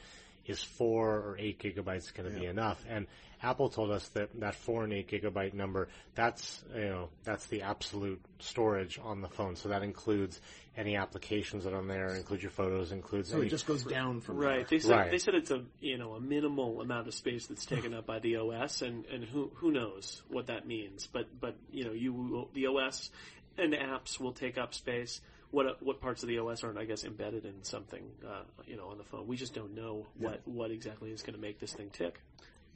is 0.50 0.64
four 0.64 1.10
or 1.10 1.38
eight 1.40 1.60
gigabytes 1.60 2.14
going 2.14 2.32
to 2.32 2.38
be 2.38 2.46
enough? 2.46 2.84
And 2.90 3.08
Apple 3.42 3.70
told 3.70 3.92
us 3.92 4.08
that 4.10 4.30
that 4.40 4.56
four 4.56 4.84
and 4.84 4.92
eight 4.92 5.10
gigabyte 5.10 5.54
number, 5.54 5.88
that's, 6.16 6.64
you 6.76 6.90
know, 6.90 7.10
that's 7.24 7.46
the 7.48 7.62
absolute 7.62 8.22
storage 8.40 9.00
on 9.02 9.22
the 9.22 9.30
phone. 9.30 9.56
So 9.56 9.70
that 9.70 9.84
includes 9.84 10.42
any 10.76 10.96
applications 10.96 11.64
that 11.64 11.74
are 11.74 11.78
on 11.78 11.88
there, 11.88 12.16
includes 12.16 12.44
your 12.44 12.52
photos, 12.52 12.92
includes 12.92 13.30
So 13.30 13.38
any, 13.38 13.48
it 13.48 13.50
just 13.50 13.66
goes 13.66 13.84
down 13.84 14.22
from 14.22 14.38
Right. 14.38 14.68
there. 14.68 14.78
They 14.78 14.80
said 14.80 14.92
Right. 14.92 15.12
they 15.12 15.20
said 15.20 15.36
it's 15.36 15.52
a 15.52 15.64
you 15.80 15.98
know 15.98 16.14
a 16.14 16.22
minimal 16.22 16.82
amount 16.82 17.08
of 17.08 17.14
space 17.14 17.48
that's 17.48 17.66
taken 17.66 17.94
up 17.94 18.06
by 18.06 18.20
the 18.20 18.38
OS, 18.38 18.82
and 18.82 19.06
and 19.06 19.24
who 19.24 19.52
who 19.56 19.72
knows 19.72 20.22
what 20.28 20.48
that 20.48 20.68
means. 20.68 21.08
But 21.08 21.40
but 21.40 21.56
you 21.72 21.86
know 21.86 21.92
you 21.92 22.14
will, 22.14 22.50
the 22.54 22.68
OS 22.68 23.10
and 23.58 23.74
apps 23.74 24.20
will 24.20 24.34
take 24.34 24.58
up 24.58 24.74
space. 24.74 25.22
What 25.52 25.82
what 25.82 26.00
parts 26.00 26.24
of 26.24 26.30
the 26.30 26.40
OS 26.40 26.64
aren't 26.64 26.78
I 26.78 26.86
guess 26.86 27.04
embedded 27.04 27.46
in 27.46 27.64
something 27.64 28.04
uh, 28.26 28.44
you 28.68 28.78
know 28.78 28.88
on 28.88 28.98
the 28.98 29.04
phone? 29.04 29.28
We 29.28 29.36
just 29.36 29.54
don't 29.54 29.76
know 29.76 30.06
what 30.18 30.42
what 30.46 30.72
exactly 30.72 31.12
is 31.12 31.22
going 31.22 31.36
to 31.36 31.42
make 31.42 31.60
this 31.60 31.74
thing 31.74 31.90
tick. 31.92 32.22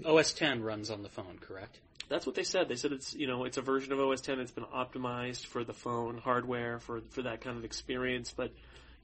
OS 0.05 0.33
10 0.33 0.63
runs 0.63 0.89
on 0.89 1.03
the 1.03 1.09
phone, 1.09 1.37
correct? 1.39 1.79
That's 2.09 2.25
what 2.25 2.35
they 2.35 2.43
said. 2.43 2.67
They 2.67 2.75
said 2.75 2.91
it's 2.91 3.13
you 3.13 3.27
know 3.27 3.45
it's 3.45 3.57
a 3.57 3.61
version 3.61 3.93
of 3.93 3.99
OS 3.99 4.21
10 4.21 4.37
that's 4.37 4.51
been 4.51 4.65
optimized 4.65 5.45
for 5.45 5.63
the 5.63 5.73
phone 5.73 6.17
hardware 6.17 6.79
for 6.79 7.01
for 7.09 7.21
that 7.23 7.41
kind 7.41 7.57
of 7.57 7.63
experience. 7.63 8.33
But 8.35 8.51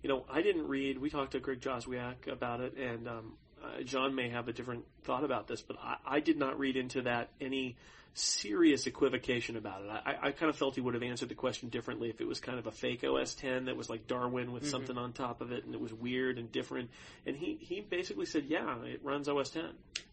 you 0.02 0.10
know 0.10 0.26
I 0.32 0.42
didn't 0.42 0.68
read. 0.68 0.98
We 0.98 1.10
talked 1.10 1.34
to 1.34 1.40
Greg 1.40 1.62
Joswiak 1.62 2.28
about 2.28 2.62
it, 2.62 2.76
and 2.78 3.08
um, 3.08 3.34
uh, 3.78 3.84
John 3.84 4.16
may 4.16 4.30
have 4.30 4.48
a 4.48 4.54
different 4.54 4.86
thought 5.04 5.24
about 5.24 5.48
this, 5.48 5.62
but 5.62 5.78
I, 5.82 5.98
I 6.06 6.20
did 6.20 6.38
not 6.38 6.60
read 6.60 6.78
into 6.78 7.04
that 7.04 7.30
any 7.40 7.76
serious 8.14 8.88
equivocation 8.88 9.56
about 9.56 9.84
it. 9.84 9.90
I, 9.90 10.16
I 10.28 10.32
kind 10.32 10.50
of 10.50 10.56
felt 10.56 10.76
he 10.76 10.82
would 10.82 10.94
have 10.94 11.04
answered 11.04 11.30
the 11.30 11.36
question 11.36 11.70
differently 11.70 12.10
if 12.10 12.20
it 12.20 12.28
was 12.28 12.40
kind 12.40 12.60
of 12.60 12.68
a 12.68 12.72
fake 12.72 13.04
OS 13.04 13.34
10 13.36 13.66
that 13.66 13.78
was 13.78 13.90
like 13.90 14.08
Darwin 14.08 14.52
with 14.52 14.68
something 14.68 14.98
on 14.98 15.14
top 15.14 15.42
of 15.42 15.52
it 15.52 15.66
and 15.66 15.74
it 15.74 15.80
was 15.80 15.94
weird 15.94 16.38
and 16.38 16.52
different. 16.52 16.90
And 17.26 17.36
he, 17.36 17.58
he 17.62 17.82
basically 17.82 18.26
said, 18.26 18.46
yeah, 18.48 18.84
it 18.84 19.02
runs 19.04 19.30
OS 19.30 19.52
10. 19.52 19.64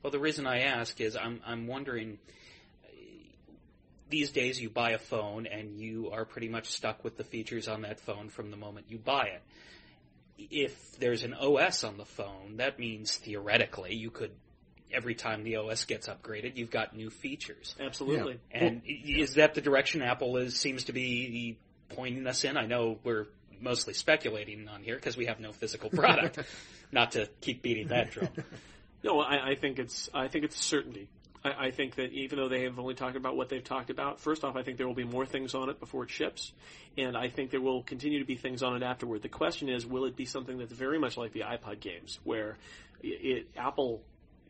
Well, 0.03 0.11
the 0.11 0.19
reason 0.19 0.47
I 0.47 0.61
ask 0.61 1.01
is 1.01 1.17
I'm 1.17 1.41
I'm 1.47 1.67
wondering. 1.67 2.19
These 4.09 4.31
days, 4.31 4.61
you 4.61 4.71
buy 4.71 4.91
a 4.91 4.99
phone 4.99 5.47
and 5.47 5.81
you 5.81 6.13
are 6.13 6.25
pretty 6.25 6.49
much 6.49 6.69
stuck 6.69 7.03
with 7.03 7.17
the 7.17 7.25
features 7.25 7.67
on 7.67 7.83
that 7.83 7.99
phone 7.99 8.29
from 8.29 8.53
the 8.53 8.57
moment 8.57 8.87
you 8.89 8.99
buy 8.99 9.25
it. 9.25 9.43
If 10.39 10.99
there's 10.99 11.23
an 11.23 11.35
OS 11.35 11.85
on 11.85 11.97
the 11.97 12.05
phone, 12.05 12.57
that 12.59 12.79
means 12.79 13.17
theoretically 13.17 13.95
you 13.95 14.11
could, 14.11 14.33
every 14.93 15.15
time 15.15 15.45
the 15.45 15.57
OS 15.57 15.85
gets 15.85 16.09
upgraded, 16.09 16.57
you've 16.57 16.71
got 16.71 16.95
new 16.95 17.11
features. 17.11 17.75
Absolutely. 17.81 18.39
And 18.51 18.83
is 18.85 19.35
that 19.35 19.55
the 19.55 19.61
direction 19.61 20.03
Apple 20.03 20.37
is 20.37 20.57
seems 20.57 20.85
to 20.85 20.93
be 20.93 21.59
pointing 21.89 22.27
us 22.27 22.45
in? 22.45 22.57
I 22.57 22.67
know 22.67 22.99
we're 23.03 23.27
mostly 23.61 23.95
speculating 23.95 24.69
on 24.69 24.83
here 24.83 24.97
because 24.97 25.17
we 25.17 25.27
have 25.27 25.41
no 25.41 25.53
physical 25.53 25.91
product. 25.91 26.39
Not 26.93 27.13
to 27.13 27.29
keep 27.41 27.63
beating 27.63 27.89
that 27.89 28.11
drum. 28.11 28.29
No, 29.03 29.21
I, 29.21 29.51
I 29.51 29.55
think 29.55 29.79
it's 29.79 30.09
I 30.15 30.29
think 30.29 30.45
it's 30.45 30.59
a 30.59 30.63
certainty. 30.63 31.09
I, 31.47 31.67
I 31.67 31.71
think 31.71 31.95
that 31.97 32.13
even 32.13 32.39
though 32.39 32.49
they 32.49 32.63
have 32.63 32.79
only 32.79 32.95
talked 32.95 33.17
about 33.17 33.37
what 33.37 33.49
they've 33.49 33.63
talked 33.63 33.91
about, 33.91 34.21
first 34.21 34.45
off, 34.45 34.57
I 34.57 34.63
think 34.63 34.79
there 34.79 34.87
will 34.87 34.95
be 34.95 35.05
more 35.05 35.27
things 35.27 35.55
on 35.55 35.69
it 35.69 35.79
before 35.79 36.05
it 36.05 36.11
ships, 36.11 36.53
and 36.99 37.17
I 37.17 37.29
think 37.29 37.51
there 37.51 37.61
will 37.61 37.83
continue 37.83 38.19
to 38.19 38.25
be 38.25 38.37
things 38.37 38.63
on 38.63 38.77
it 38.77 38.83
afterward. 38.83 39.23
The 39.23 39.29
question 39.29 39.69
is, 39.69 39.87
will 39.87 40.05
it 40.05 40.17
be 40.17 40.25
something 40.25 40.59
that's 40.59 40.73
very 40.73 40.99
much 40.99 41.17
like 41.17 41.33
the 41.33 41.41
iPod 41.41 41.81
games, 41.81 42.19
where 42.25 42.57
it, 43.03 43.49
Apple 43.57 44.03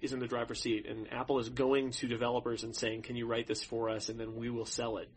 is 0.07 0.13
in 0.15 0.21
the 0.21 0.27
driver's 0.27 0.63
seat, 0.63 0.87
and 0.87 1.13
Apple 1.13 1.39
is 1.39 1.51
going 1.51 1.91
to 1.91 2.07
developers 2.07 2.65
and 2.65 2.75
saying, 2.75 3.03
"Can 3.03 3.17
you 3.17 3.27
write 3.27 3.47
this 3.47 3.63
for 3.63 3.91
us?" 3.91 4.09
and 4.09 4.19
then 4.19 4.37
we 4.37 4.49
will 4.49 4.65
sell 4.65 4.97
it, 4.97 5.09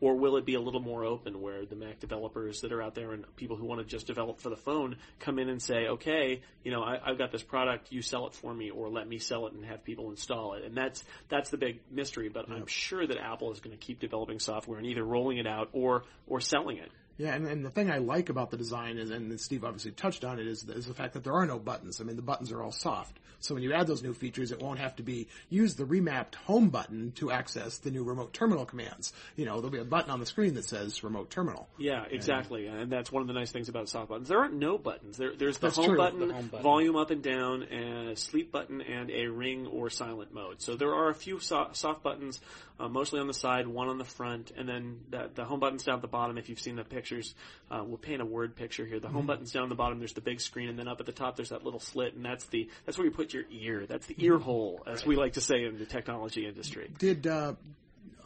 or 0.00 0.16
will 0.16 0.36
it 0.36 0.44
be 0.44 0.54
a 0.54 0.60
little 0.60 0.80
more 0.80 1.04
open, 1.04 1.40
where 1.40 1.64
the 1.64 1.76
Mac 1.76 2.00
developers 2.00 2.62
that 2.62 2.72
are 2.72 2.82
out 2.82 2.94
there 2.94 3.12
and 3.12 3.24
people 3.36 3.56
who 3.56 3.64
want 3.64 3.80
to 3.80 3.86
just 3.86 4.06
develop 4.06 4.40
for 4.40 4.50
the 4.50 4.56
phone 4.56 4.96
come 5.20 5.38
in 5.38 5.48
and 5.48 5.62
say, 5.62 5.86
"Okay, 5.86 6.42
you 6.64 6.72
know, 6.72 6.82
I, 6.82 6.98
I've 7.04 7.18
got 7.18 7.30
this 7.30 7.42
product, 7.42 7.92
you 7.92 8.02
sell 8.02 8.26
it 8.26 8.34
for 8.34 8.52
me, 8.52 8.70
or 8.70 8.88
let 8.88 9.06
me 9.06 9.18
sell 9.18 9.46
it 9.46 9.52
and 9.52 9.64
have 9.64 9.84
people 9.84 10.10
install 10.10 10.54
it," 10.54 10.64
and 10.64 10.74
that's 10.74 11.04
that's 11.28 11.50
the 11.50 11.58
big 11.58 11.80
mystery. 11.90 12.28
But 12.28 12.50
I'm 12.50 12.66
sure 12.66 13.06
that 13.06 13.18
Apple 13.18 13.52
is 13.52 13.60
going 13.60 13.76
to 13.76 13.84
keep 13.84 14.00
developing 14.00 14.40
software 14.40 14.78
and 14.78 14.86
either 14.86 15.04
rolling 15.04 15.38
it 15.38 15.46
out 15.46 15.68
or 15.72 16.04
or 16.26 16.40
selling 16.40 16.78
it. 16.78 16.90
Yeah, 17.18 17.34
and, 17.34 17.46
and 17.46 17.64
the 17.64 17.70
thing 17.70 17.90
I 17.90 17.98
like 17.98 18.28
about 18.28 18.50
the 18.50 18.56
design 18.56 18.96
is, 18.96 19.10
and 19.10 19.38
Steve 19.40 19.64
obviously 19.64 19.90
touched 19.90 20.24
on 20.24 20.38
it, 20.38 20.46
is, 20.46 20.64
is 20.68 20.86
the 20.86 20.94
fact 20.94 21.14
that 21.14 21.24
there 21.24 21.34
are 21.34 21.46
no 21.46 21.58
buttons. 21.58 22.00
I 22.00 22.04
mean, 22.04 22.16
the 22.16 22.22
buttons 22.22 22.52
are 22.52 22.62
all 22.62 22.72
soft. 22.72 23.18
So 23.40 23.54
when 23.54 23.62
you 23.62 23.72
add 23.72 23.86
those 23.86 24.02
new 24.02 24.14
features, 24.14 24.50
it 24.50 24.60
won't 24.60 24.80
have 24.80 24.96
to 24.96 25.02
be 25.02 25.28
use 25.48 25.74
the 25.74 25.84
remapped 25.84 26.34
home 26.34 26.70
button 26.70 27.12
to 27.12 27.30
access 27.30 27.78
the 27.78 27.90
new 27.90 28.02
remote 28.02 28.32
terminal 28.32 28.64
commands. 28.64 29.12
You 29.36 29.44
know, 29.44 29.56
there'll 29.56 29.70
be 29.70 29.78
a 29.78 29.84
button 29.84 30.10
on 30.10 30.20
the 30.20 30.26
screen 30.26 30.54
that 30.54 30.64
says 30.64 31.04
remote 31.04 31.30
terminal. 31.30 31.68
Yeah, 31.78 32.04
exactly, 32.10 32.66
and 32.66 32.90
that's 32.90 33.12
one 33.12 33.22
of 33.22 33.28
the 33.28 33.34
nice 33.34 33.52
things 33.52 33.68
about 33.68 33.88
soft 33.88 34.08
buttons. 34.08 34.28
There 34.28 34.38
aren't 34.38 34.54
no 34.54 34.76
buttons. 34.76 35.16
There, 35.16 35.34
there's 35.36 35.58
the 35.58 35.70
home, 35.70 35.96
button, 35.96 36.28
the 36.28 36.34
home 36.34 36.48
button. 36.48 36.64
volume 36.64 36.96
up 36.96 37.10
and 37.10 37.22
down, 37.22 37.62
and 37.62 38.08
a 38.08 38.16
sleep 38.16 38.50
button, 38.50 38.80
and 38.80 39.10
a 39.10 39.26
ring 39.28 39.66
or 39.66 39.88
silent 39.88 40.34
mode. 40.34 40.60
So 40.60 40.74
there 40.74 40.94
are 40.94 41.08
a 41.08 41.14
few 41.14 41.38
so- 41.38 41.70
soft 41.72 42.02
buttons, 42.02 42.40
uh, 42.80 42.88
mostly 42.88 43.18
on 43.20 43.26
the 43.26 43.34
side, 43.34 43.66
one 43.66 43.88
on 43.88 43.98
the 43.98 44.04
front, 44.04 44.52
and 44.56 44.68
then 44.68 45.00
the, 45.10 45.30
the 45.34 45.44
home 45.44 45.60
button's 45.60 45.82
down 45.84 45.96
at 45.96 46.02
the 46.02 46.08
bottom. 46.08 46.38
If 46.38 46.48
you've 46.48 46.60
seen 46.60 46.76
the 46.76 46.84
pictures, 46.84 47.34
uh, 47.70 47.82
we'll 47.84 47.98
paint 47.98 48.22
a 48.22 48.24
word 48.24 48.54
picture 48.56 48.86
here. 48.86 49.00
The 49.00 49.08
home 49.08 49.26
button's 49.26 49.52
down 49.52 49.64
at 49.64 49.68
the 49.68 49.74
bottom. 49.74 49.98
There's 49.98 50.12
the 50.12 50.20
big 50.20 50.40
screen, 50.40 50.68
and 50.68 50.78
then 50.78 50.86
up 50.88 51.00
at 51.00 51.06
the 51.06 51.12
top 51.12 51.36
there's 51.36 51.48
that 51.50 51.64
little 51.64 51.80
slit, 51.80 52.14
and 52.14 52.24
that's 52.24 52.46
the 52.46 52.68
that's 52.86 52.96
where 52.98 53.04
you 53.06 53.10
put 53.10 53.32
your 53.34 53.44
ear. 53.50 53.86
That's 53.86 54.06
the 54.06 54.14
ear 54.18 54.38
hole, 54.38 54.82
as 54.86 55.04
we 55.04 55.16
like 55.16 55.32
to 55.34 55.40
say 55.40 55.64
in 55.64 55.78
the 55.78 55.86
technology 55.86 56.46
industry. 56.46 56.90
Did 56.98 57.26
uh, 57.26 57.54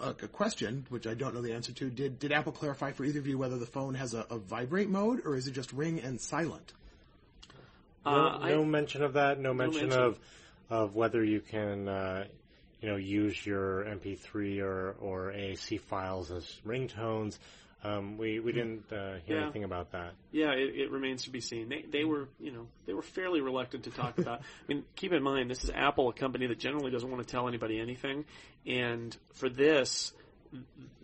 a, 0.00 0.09
a 0.11 0.14
question, 0.28 0.87
which 0.90 1.06
I 1.06 1.14
don't 1.14 1.35
know 1.35 1.42
the 1.42 1.52
answer 1.54 1.73
to, 1.73 1.88
did 1.90 2.18
did 2.18 2.32
Apple 2.32 2.52
clarify 2.52 2.92
for 2.92 3.04
either 3.04 3.21
of 3.21 3.26
you 3.26 3.38
whether 3.38 3.59
the 3.59 3.66
phone 3.66 3.94
has 3.94 4.14
a, 4.14 4.26
a 4.30 4.38
vibrate 4.38 4.88
mode 4.90 5.23
or 5.25 5.37
is 5.37 5.47
it 5.47 5.52
just 5.52 5.73
ring 5.73 6.00
and 6.00 6.21
silent? 6.21 6.73
No, 8.04 8.11
Uh, 8.12 8.38
I- 8.40 8.64
mention 8.64 9.02
of 9.02 9.14
that. 9.14 9.38
No 9.38 9.54
mention, 9.54 9.88
mention. 9.88 10.02
of 10.02 10.18
of 10.71 10.94
whether 10.94 11.23
you 11.23 11.40
can, 11.40 11.87
uh, 11.87 12.25
you 12.83 12.89
know, 12.89 12.97
use 12.97 13.47
your 13.47 13.85
MP3 13.85 14.61
or 14.61 14.97
or 15.01 15.33
AAC 15.33 15.81
files 15.81 16.31
as 16.31 16.45
ringtones. 16.67 17.39
Um, 17.85 18.17
we 18.19 18.39
we 18.39 18.53
didn't 18.53 18.93
uh, 18.93 19.15
hear 19.27 19.39
Yeah. 19.39 19.43
anything 19.45 19.65
about 19.65 19.93
that. 19.93 20.12
Yeah, 20.31 20.53
it, 20.53 20.75
it 20.77 20.91
remains 20.91 21.25
to 21.25 21.31
be 21.31 21.41
seen. 21.41 21.69
They 21.69 21.83
they 21.83 22.05
were 22.05 22.29
you 22.39 22.53
know 22.53 22.67
they 22.87 22.93
were 22.93 23.03
fairly 23.03 23.41
reluctant 23.41 23.85
to 23.85 23.91
talk 23.91 24.19
about. 24.19 24.41
I 24.69 24.73
mean, 24.73 24.85
keep 24.95 25.12
in 25.12 25.23
mind 25.23 25.51
this 25.51 25.65
is 25.65 25.71
Apple, 25.71 26.09
a 26.09 26.12
company 26.12 26.47
that 26.49 26.59
generally 26.59 26.91
doesn't 26.91 27.11
want 27.11 27.27
to 27.27 27.31
tell 27.31 27.49
anybody 27.49 27.81
anything, 27.81 28.25
and 28.67 29.17
for 29.35 29.49
this, 29.49 30.12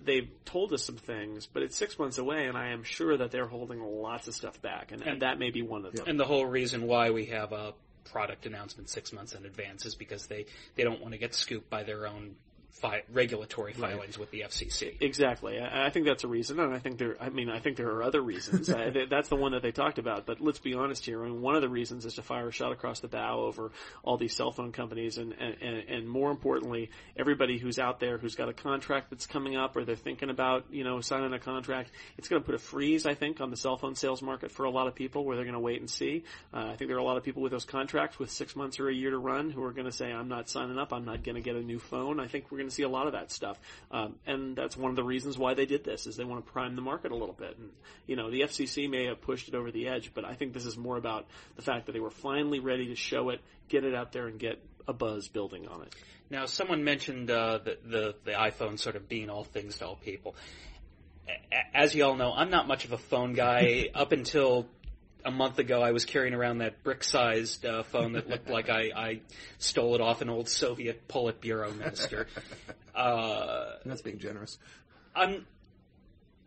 they've 0.05 0.29
told 0.45 0.73
us 0.73 0.85
some 0.85 0.97
things, 0.97 1.47
but 1.47 1.63
it's 1.63 1.77
six 1.77 1.99
months 1.99 2.19
away, 2.19 2.47
and 2.47 2.57
I 2.57 2.69
am 2.71 2.83
sure 2.85 3.17
that 3.17 3.31
they're 3.31 3.47
holding 3.49 3.81
lots 3.81 4.29
of 4.29 4.35
stuff 4.35 4.61
back, 4.63 4.93
and, 4.93 5.03
and 5.03 5.23
that 5.23 5.39
may 5.39 5.51
be 5.51 5.63
one 5.63 5.85
of 5.85 5.95
them. 5.95 6.05
And 6.07 6.19
the 6.19 6.25
whole 6.27 6.47
reason 6.47 6.87
why 6.87 7.11
we 7.11 7.27
have 7.27 7.53
a 7.53 7.73
product 8.11 8.47
announcement 8.47 8.89
six 8.89 9.13
months 9.13 9.35
in 9.35 9.45
advance 9.45 9.85
is 9.87 9.95
because 9.95 10.27
they, 10.27 10.47
they 10.77 10.85
don't 10.85 11.01
want 11.01 11.13
to 11.13 11.19
get 11.19 11.35
scooped 11.35 11.71
by 11.71 11.83
their 11.83 12.07
own 12.07 12.35
fi- 12.71 13.03
regulatory 13.13 13.73
filings 13.73 14.19
with 14.19 14.31
the 14.31 14.41
FCC. 14.41 15.01
Exactly. 15.01 15.59
I, 15.59 15.87
I 15.87 15.91
think 15.91 16.07
that's 16.07 16.25
a 16.25 16.29
reason, 16.29 16.61
and 16.61 16.75
I 16.75 16.79
think 16.79 16.99
there. 16.99 17.17
I 17.21 17.29
mean, 17.29 17.49
I 17.51 17.59
think 17.59 17.77
there 17.77 17.91
are 17.91 18.03
other 18.03 18.21
reasons. 18.21 18.71
I, 18.79 18.91
th- 18.91 19.09
that's 19.09 19.29
the 19.29 19.37
one 19.37 19.53
that 19.53 19.63
they 19.63 19.73
talked 19.73 19.99
about. 19.99 20.27
But 20.27 20.41
let's 20.41 20.59
be 20.59 20.75
honest 20.75 21.05
here. 21.05 21.23
I 21.23 21.29
mean, 21.29 21.41
one 21.41 21.55
of 21.55 21.63
the 21.63 21.69
reasons 21.69 22.05
is 22.05 22.15
to 22.15 22.23
fire 22.23 22.49
a 22.49 22.53
shot 22.53 22.73
across 22.73 23.01
the 23.01 23.09
bow 23.09 23.41
over 23.41 23.73
all 24.03 24.17
these 24.17 24.35
cell 24.35 24.53
phone 24.53 24.73
companies, 24.73 25.19
and 25.19 25.33
and, 25.33 25.57
and, 25.61 25.89
and 25.89 26.09
more 26.09 26.31
importantly, 26.31 26.91
everybody 27.17 27.59
who's 27.59 27.79
out 27.79 28.01
there 28.01 28.19
who's 28.19 28.35
got 28.35 28.49
a 28.49 28.53
contract 28.53 29.11
that's 29.11 29.27
coming 29.27 29.57
up, 29.57 29.77
or 29.77 29.85
they're 29.85 29.97
thinking 29.97 30.31
about 30.31 30.67
you 30.71 30.85
know 30.85 31.01
signing 31.01 31.33
a 31.33 31.39
contract. 31.39 31.91
It's 32.17 32.29
going 32.29 32.43
to 32.43 32.47
put 32.47 32.55
a 32.55 32.59
freeze, 32.59 33.07
I 33.07 33.15
think, 33.15 33.41
on 33.41 33.51
the 33.51 33.57
cell 33.57 33.77
phone 33.77 33.95
sales 33.95 34.23
market 34.23 34.51
for 34.51 34.65
a 34.65 34.71
lot 34.71 34.87
of 34.87 34.95
people, 34.95 35.25
where 35.25 35.37
they're 35.37 35.45
going 35.45 35.55
to 35.55 35.61
wait 35.61 35.81
and 35.81 35.91
see. 35.91 36.25
Uh, 36.53 36.71
I 36.73 36.77
think 36.77 36.89
there 36.89 36.97
are 36.97 37.01
a 37.01 37.05
lot 37.05 37.17
of 37.17 37.25
people 37.25 37.43
with 37.43 37.53
those 37.53 37.65
contracts 37.65 38.19
with 38.19 38.31
six 38.31 38.55
months 38.55 38.79
or 38.79 38.89
a 38.89 38.95
year 38.95 39.11
to 39.11 39.19
run 39.19 39.51
who 39.51 39.63
are 39.65 39.73
going 39.73 39.87
to 39.87 39.93
say, 39.93 40.13
"I'm 40.13 40.29
not 40.29 40.49
signing 40.49 40.79
up. 40.79 40.93
I'm 40.93 41.05
not 41.05 41.25
going 41.25 41.37
to 41.37 41.43
get 41.43 41.57
a 41.57 41.63
new 41.63 41.79
phone." 41.79 42.21
I 42.21 42.29
think 42.29 42.51
we're 42.59 42.63
going 42.63 42.71
to 42.71 42.75
see 42.75 42.83
a 42.83 42.89
lot 42.89 43.07
of 43.07 43.13
that 43.13 43.31
stuff, 43.31 43.57
um, 43.93 44.17
and 44.27 44.57
that's 44.57 44.77
one 44.77 44.91
of 44.91 44.97
the 44.97 45.05
reasons 45.05 45.39
why 45.39 45.55
they 45.55 45.65
did 45.65 45.85
this 45.85 46.09
is 46.09 46.17
they 46.17 46.25
want 46.25 46.45
to 46.45 46.53
prime 46.53 46.75
the 46.75 46.83
market 46.83 47.13
a 47.13 47.15
little 47.15 47.35
bit. 47.35 47.57
And 47.57 47.71
you 48.09 48.17
know, 48.17 48.33
the 48.33 48.41
FCC 48.41 48.91
may 48.91 49.07
have 49.07 49.21
pushed 49.21 49.47
it 49.47 49.55
over 49.55 49.71
the 49.71 49.87
edge, 49.87 50.11
but 50.13 50.25
I 50.25 50.35
think 50.35 50.55
this 50.55 50.67
is 50.67 50.77
more 50.77 50.97
about 50.97 51.27
the 51.55 51.63
fact 51.63 51.87
that 51.87 51.93
they 51.93 52.01
were 52.01 52.11
finally 52.11 52.59
ready 52.59 52.89
to 52.89 52.97
show 52.97 53.29
it, 53.29 53.41
get 53.69 53.85
it 53.85 53.95
out 53.95 54.11
there, 54.11 54.27
and 54.27 54.41
get 54.41 54.61
a 54.89 54.93
buzz 54.93 55.29
building 55.29 55.69
on 55.69 55.83
it. 55.83 55.95
Now, 56.31 56.47
someone 56.47 56.83
mentioned 56.83 57.31
uh, 57.31 57.59
the, 57.59 57.79
the 57.85 58.15
the 58.25 58.33
iPhone 58.33 58.77
sort 58.77 58.97
of 58.97 59.09
being 59.09 59.31
all 59.31 59.45
things 59.45 59.79
to 59.79 59.87
all 59.87 59.97
people. 59.97 60.35
As 61.73 61.95
you 61.95 62.05
all 62.05 62.17
know, 62.17 62.33
I'm 62.35 62.51
not 62.51 62.67
much 62.67 62.87
of 62.87 62.93
a 62.93 62.99
phone 62.99 63.35
guy. 63.35 63.91
Up 63.95 64.11
until 64.11 64.67
a 65.25 65.31
month 65.31 65.59
ago, 65.59 65.83
I 65.83 65.93
was 65.93 66.05
carrying 66.05 66.35
around 66.35 66.59
that 66.59 66.83
brick-sized 66.83 67.65
uh, 67.67 67.83
phone 67.83 68.13
that 68.13 68.29
looked 68.29 68.49
like 68.49 68.71
I, 68.71 68.91
I 68.95 69.21
stole 69.59 69.95
it 69.95 70.01
off 70.01 70.23
an 70.23 70.31
old 70.31 70.49
Soviet 70.49 71.09
Politburo 71.09 71.77
minister. 71.77 72.27
Uh, 72.95 73.77
That's 73.85 74.03
being 74.03 74.19
generous. 74.19 74.59
I'm 75.15 75.47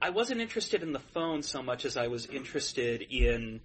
I 0.01 0.09
wasn't 0.09 0.41
interested 0.41 0.81
in 0.81 0.93
the 0.93 0.99
phone 0.99 1.43
so 1.43 1.61
much 1.61 1.85
as 1.85 1.95
I 1.95 2.07
was 2.07 2.25
interested 2.25 3.03
in 3.03 3.61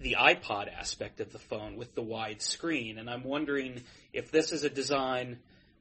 the 0.00 0.16
iPod 0.18 0.72
aspect 0.72 1.20
of 1.20 1.32
the 1.32 1.40
phone 1.40 1.76
with 1.76 1.94
the 1.94 2.02
wide 2.02 2.40
screen, 2.40 2.98
and 2.98 3.10
I'm 3.10 3.24
wondering 3.24 3.82
if 4.12 4.30
this 4.30 4.52
is 4.52 4.62
a 4.62 4.70
design 4.70 5.38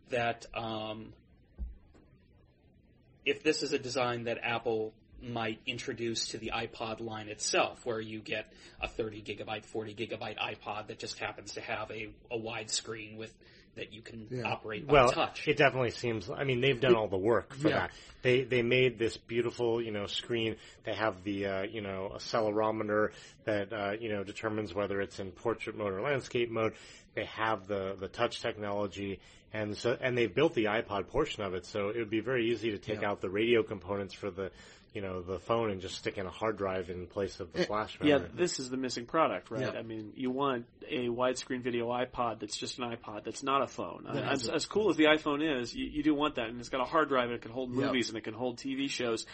that 0.09 0.47
um, 0.55 1.13
if 3.25 3.43
this 3.43 3.61
is 3.61 3.73
a 3.73 3.79
design 3.79 4.23
that 4.23 4.39
Apple 4.41 4.93
might 5.23 5.59
introduce 5.65 6.29
to 6.29 6.37
the 6.37 6.51
iPod 6.53 6.99
line 6.99 7.27
itself, 7.29 7.85
where 7.85 7.99
you 8.01 8.19
get 8.19 8.51
a 8.81 8.87
30 8.87 9.21
gigabyte, 9.21 9.65
40 9.65 9.93
gigabyte 9.95 10.37
iPod 10.37 10.87
that 10.87 10.99
just 10.99 11.19
happens 11.19 11.53
to 11.53 11.61
have 11.61 11.91
a, 11.91 12.09
a 12.31 12.37
wide 12.37 12.69
screen 12.69 13.17
with 13.17 13.33
that 13.75 13.93
you 13.93 14.01
can 14.01 14.27
Yeah. 14.29 14.43
operate 14.51 14.85
by 14.85 14.91
Well, 14.93 15.11
touch. 15.13 15.47
it 15.47 15.55
definitely 15.55 15.91
seems. 15.91 16.29
I 16.29 16.43
mean, 16.43 16.59
they've 16.59 16.79
done 16.79 16.93
all 16.95 17.07
the 17.07 17.17
work 17.17 17.53
for 17.53 17.69
Yeah. 17.69 17.79
that. 17.79 17.91
They 18.21 18.43
they 18.43 18.61
made 18.61 18.99
this 18.99 19.15
beautiful, 19.15 19.81
you 19.81 19.91
know, 19.91 20.07
screen. 20.07 20.57
They 20.83 20.93
have 20.93 21.23
the, 21.23 21.45
uh, 21.45 21.61
you 21.63 21.79
know, 21.79 22.11
accelerometer 22.13 23.11
that 23.45 23.71
uh, 23.71 23.91
you 23.99 24.09
know 24.09 24.23
determines 24.25 24.73
whether 24.73 24.99
it's 24.99 25.19
in 25.19 25.31
portrait 25.31 25.77
mode 25.77 25.93
or 25.93 26.01
landscape 26.01 26.49
mode. 26.51 26.73
They 27.15 27.25
have 27.25 27.67
the 27.67 27.95
the 27.97 28.09
touch 28.09 28.41
technology, 28.41 29.19
and 29.53 29.75
so 29.77 29.97
and 30.01 30.17
they've 30.17 30.33
built 30.33 30.53
the 30.53 30.65
iPod 30.65 31.07
portion 31.07 31.41
of 31.43 31.53
it. 31.53 31.65
So 31.65 31.89
it 31.89 31.97
would 31.97 32.09
be 32.09 32.19
very 32.19 32.51
easy 32.51 32.71
to 32.71 32.77
take 32.77 33.01
Yeah. 33.01 33.09
out 33.11 33.21
the 33.21 33.29
radio 33.29 33.63
components 33.63 34.13
for 34.13 34.29
the, 34.31 34.51
you 34.93 35.01
know, 35.01 35.21
the 35.21 35.39
phone 35.39 35.71
and 35.71 35.79
just 35.79 35.95
stick 35.95 36.17
in 36.17 36.25
a 36.25 36.29
hard 36.29 36.57
drive 36.57 36.89
in 36.89 37.07
place 37.07 37.39
of 37.39 37.53
the 37.53 37.61
Eh, 37.61 37.65
flash 37.65 37.97
Yeah, 38.01 38.19
this 38.33 38.59
is 38.59 38.69
the 38.69 38.75
missing 38.77 39.05
product, 39.05 39.49
right? 39.49 39.61
Yeah. 39.73 39.79
I 39.79 39.83
mean, 39.83 40.11
you 40.15 40.29
want 40.31 40.65
a 40.87 41.07
widescreen 41.07 41.61
video 41.61 41.87
iPod 41.89 42.39
that's 42.39 42.57
just 42.57 42.77
an 42.77 42.91
iPod 42.91 43.23
that's 43.23 43.41
not 43.41 43.61
a 43.61 43.67
phone. 43.67 44.05
That 44.11 44.23
has 44.25 44.43
as, 44.43 44.49
as 44.49 44.65
cool 44.65 44.89
as 44.89 44.97
the 44.97 45.05
iPhone 45.05 45.61
is, 45.61 45.73
you, 45.73 45.85
you 45.85 46.03
do 46.03 46.13
want 46.13 46.35
that, 46.35 46.49
and 46.49 46.59
it's 46.59 46.69
got 46.69 46.81
a 46.81 46.85
hard 46.85 47.07
drive, 47.07 47.25
and 47.25 47.33
it 47.35 47.41
can 47.41 47.51
hold 47.51 47.69
Yep. 47.71 47.77
movies, 47.85 48.09
and 48.09 48.17
it 48.17 48.23
can 48.25 48.33
hold 48.33 48.57
TV 48.57 48.89
shows. 48.89 49.25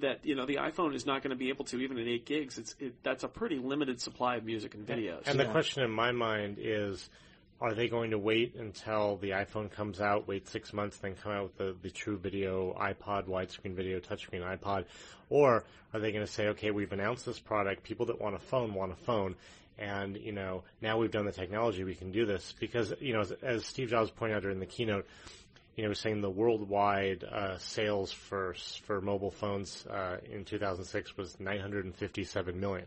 That 0.00 0.26
you 0.26 0.34
know, 0.34 0.44
the 0.44 0.56
iPhone 0.56 0.94
is 0.94 1.06
not 1.06 1.22
going 1.22 1.30
to 1.30 1.36
be 1.36 1.48
able 1.48 1.64
to 1.66 1.78
even 1.80 1.98
at 1.98 2.06
eight 2.06 2.26
gigs. 2.26 2.58
It's 2.58 2.76
it, 2.78 3.02
that's 3.02 3.24
a 3.24 3.28
pretty 3.28 3.56
limited 3.58 3.98
supply 4.02 4.36
of 4.36 4.44
music 4.44 4.74
and 4.74 4.86
videos. 4.86 5.26
And 5.26 5.40
the 5.40 5.44
Yeah. 5.44 5.50
question 5.52 5.82
in 5.82 5.90
my 5.90 6.12
mind 6.12 6.58
is, 6.60 7.08
are 7.60 7.74
they 7.74 7.88
going 7.88 8.12
to 8.12 8.18
wait 8.18 8.54
until 8.54 9.16
the 9.18 9.30
iPhone 9.30 9.70
comes 9.70 10.00
out, 10.00 10.26
wait 10.26 10.48
six 10.48 10.72
months, 10.72 10.96
then 10.96 11.14
come 11.14 11.32
out 11.32 11.42
with 11.44 11.58
the, 11.58 11.76
the 11.82 11.90
true 11.90 12.16
video 12.16 12.74
iPod, 12.80 13.26
widescreen 13.26 13.74
video, 13.74 14.00
touchscreen 14.00 14.40
iPod? 14.40 14.86
Or 15.28 15.64
are 15.92 16.00
they 16.00 16.10
going 16.10 16.24
to 16.24 16.32
say, 16.32 16.48
okay, 16.48 16.70
we've 16.70 16.92
announced 16.92 17.26
this 17.26 17.38
product, 17.38 17.82
people 17.82 18.06
that 18.06 18.20
want 18.20 18.34
a 18.34 18.38
phone 18.38 18.72
want 18.72 18.92
a 18.92 18.96
phone, 18.96 19.36
and, 19.78 20.16
you 20.16 20.32
know, 20.32 20.64
now 20.80 20.98
we've 20.98 21.10
done 21.10 21.26
the 21.26 21.32
technology, 21.32 21.84
we 21.84 21.94
can 21.94 22.12
do 22.12 22.24
this? 22.24 22.54
Because, 22.58 22.94
you 22.98 23.12
know, 23.12 23.20
as, 23.20 23.32
as 23.42 23.66
Steve 23.66 23.90
Jobs 23.90 24.10
pointed 24.10 24.36
out 24.36 24.42
during 24.42 24.60
the 24.60 24.66
keynote, 24.66 25.06
you 25.76 25.86
know, 25.86 25.92
saying 25.92 26.20
the 26.20 26.30
worldwide 26.30 27.24
uh, 27.24 27.56
sales 27.58 28.12
for 28.12 28.54
for 28.84 29.00
mobile 29.00 29.30
phones 29.30 29.86
uh, 29.86 30.18
in 30.30 30.44
2006 30.44 31.16
was 31.16 31.38
957 31.40 32.60
million. 32.60 32.86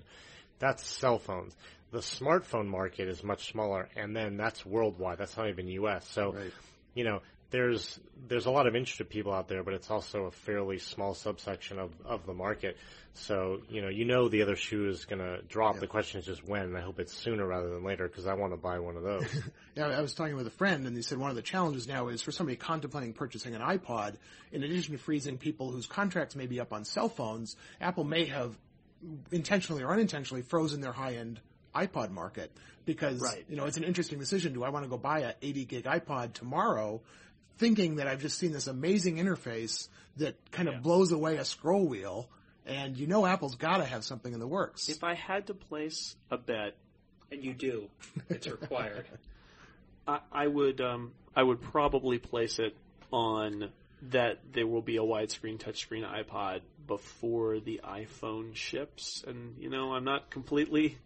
That's 0.60 0.86
cell 0.86 1.18
phones. 1.18 1.56
The 1.94 2.00
smartphone 2.00 2.66
market 2.68 3.08
is 3.08 3.24
much 3.24 3.52
smaller, 3.52 3.88
and 3.96 4.16
then 4.16 4.36
that's 4.36 4.66
worldwide. 4.66 5.20
That's 5.20 5.38
not 5.38 5.48
even 5.50 5.68
U.S. 5.68 6.08
So, 6.10 6.34
Right. 6.34 6.52
you 6.96 7.04
know, 7.04 7.22
there's 7.52 8.00
there's 8.28 8.48
a 8.48 8.50
lot 8.52 8.66
of 8.66 8.76
interested 8.76 9.08
people 9.12 9.32
out 9.32 9.48
there, 9.48 9.62
but 9.64 9.76
it's 9.76 9.92
also 9.92 10.26
a 10.26 10.32
fairly 10.32 10.80
small 10.80 11.14
subsection 11.14 11.78
of 11.78 11.92
of 12.04 12.26
the 12.26 12.34
market. 12.34 12.78
So, 13.14 13.62
you 13.70 13.84
know, 13.84 13.90
you 13.90 14.06
know 14.06 14.28
the 14.28 14.42
other 14.42 14.56
shoe 14.56 14.90
is 14.90 15.06
going 15.06 15.20
to 15.20 15.44
drop. 15.44 15.76
Yeah. 15.76 15.82
The 15.82 15.88
question 15.88 16.20
is 16.20 16.26
just 16.26 16.44
when. 16.48 16.64
And 16.64 16.76
I 16.76 16.82
hope 16.82 17.00
it's 17.00 17.14
sooner 17.14 17.46
rather 17.46 17.70
than 17.70 17.84
later 17.84 18.08
because 18.08 18.26
I 18.26 18.34
want 18.34 18.54
to 18.54 18.58
buy 18.58 18.80
one 18.80 18.98
of 18.98 19.04
those. 19.04 19.26
Yeah, 19.76 19.88
I 19.88 20.02
was 20.02 20.14
talking 20.16 20.36
with 20.36 20.46
a 20.48 20.52
friend, 20.52 20.86
and 20.88 20.96
he 20.96 21.02
said 21.04 21.18
one 21.20 21.30
of 21.32 21.36
the 21.36 21.42
challenges 21.44 21.88
now 21.88 22.08
is 22.08 22.22
for 22.24 22.32
somebody 22.32 22.56
contemplating 22.58 23.14
purchasing 23.14 23.54
an 23.56 23.62
iPod, 23.62 24.16
in 24.52 24.64
addition 24.64 24.94
to 24.94 25.00
freezing 25.00 25.38
people 25.40 25.72
whose 25.72 25.86
contracts 25.88 26.36
may 26.36 26.46
be 26.48 26.60
up 26.60 26.74
on 26.74 26.86
cell 26.86 27.10
phones, 27.10 27.56
Apple 27.82 28.04
may 28.04 28.26
have 28.26 28.56
intentionally 29.32 29.84
or 29.84 29.92
unintentionally 29.92 30.42
frozen 30.44 30.82
their 30.82 30.92
high-end 30.92 31.40
iPod 31.76 32.12
market 32.12 32.52
because 32.86 33.22
Right. 33.22 33.46
you 33.50 33.56
know 33.56 33.66
it's 33.66 33.78
an 33.78 33.84
interesting 33.84 34.20
decision. 34.20 34.54
Do 34.54 34.64
I 34.64 34.70
want 34.70 34.86
to 34.86 34.90
go 34.90 34.98
buy 34.98 35.20
a 35.20 35.34
80 35.42 35.66
gig 35.66 35.84
iPod 35.86 36.34
tomorrow, 36.34 37.02
thinking 37.58 37.96
that 37.98 38.08
I've 38.08 38.22
just 38.22 38.38
seen 38.38 38.52
this 38.52 38.68
amazing 38.68 39.18
interface 39.18 39.88
that 40.18 40.36
kind 40.52 40.68
of 40.68 40.76
Yeah. 40.76 40.80
blows 40.82 41.12
away 41.12 41.38
a 41.38 41.46
scroll 41.46 41.88
wheel, 41.88 42.30
and 42.66 42.98
you 42.98 43.08
know 43.08 43.26
Apple's 43.26 43.56
got 43.56 43.78
to 43.78 43.86
have 43.86 44.04
something 44.04 44.34
in 44.34 44.40
the 44.40 44.48
works. 44.48 44.90
If 44.90 45.04
I 45.04 45.14
had 45.16 45.48
to 45.48 45.54
place 45.54 46.16
a 46.32 46.38
bet, 46.38 46.76
And 47.32 47.44
you 47.44 47.54
do. 47.54 47.90
It's 48.30 48.48
required. 48.48 49.08
I, 50.08 50.20
I 50.32 50.48
would 50.48 50.80
um, 50.82 51.14
I 51.36 51.42
would 51.42 51.62
probably 51.62 52.20
place 52.20 52.60
it 52.60 52.76
on 53.12 53.70
that 54.10 54.40
there 54.52 54.68
will 54.68 54.82
be 54.82 54.98
a 54.98 55.02
widescreen 55.02 55.58
touchscreen 55.58 56.04
iPod 56.04 56.62
before 56.88 57.60
the 57.60 57.82
iPhone 57.84 58.56
ships, 58.56 59.24
and 59.26 59.56
you 59.60 59.70
know 59.70 59.94
I'm 59.94 60.04
not 60.04 60.30
completely 60.30 60.98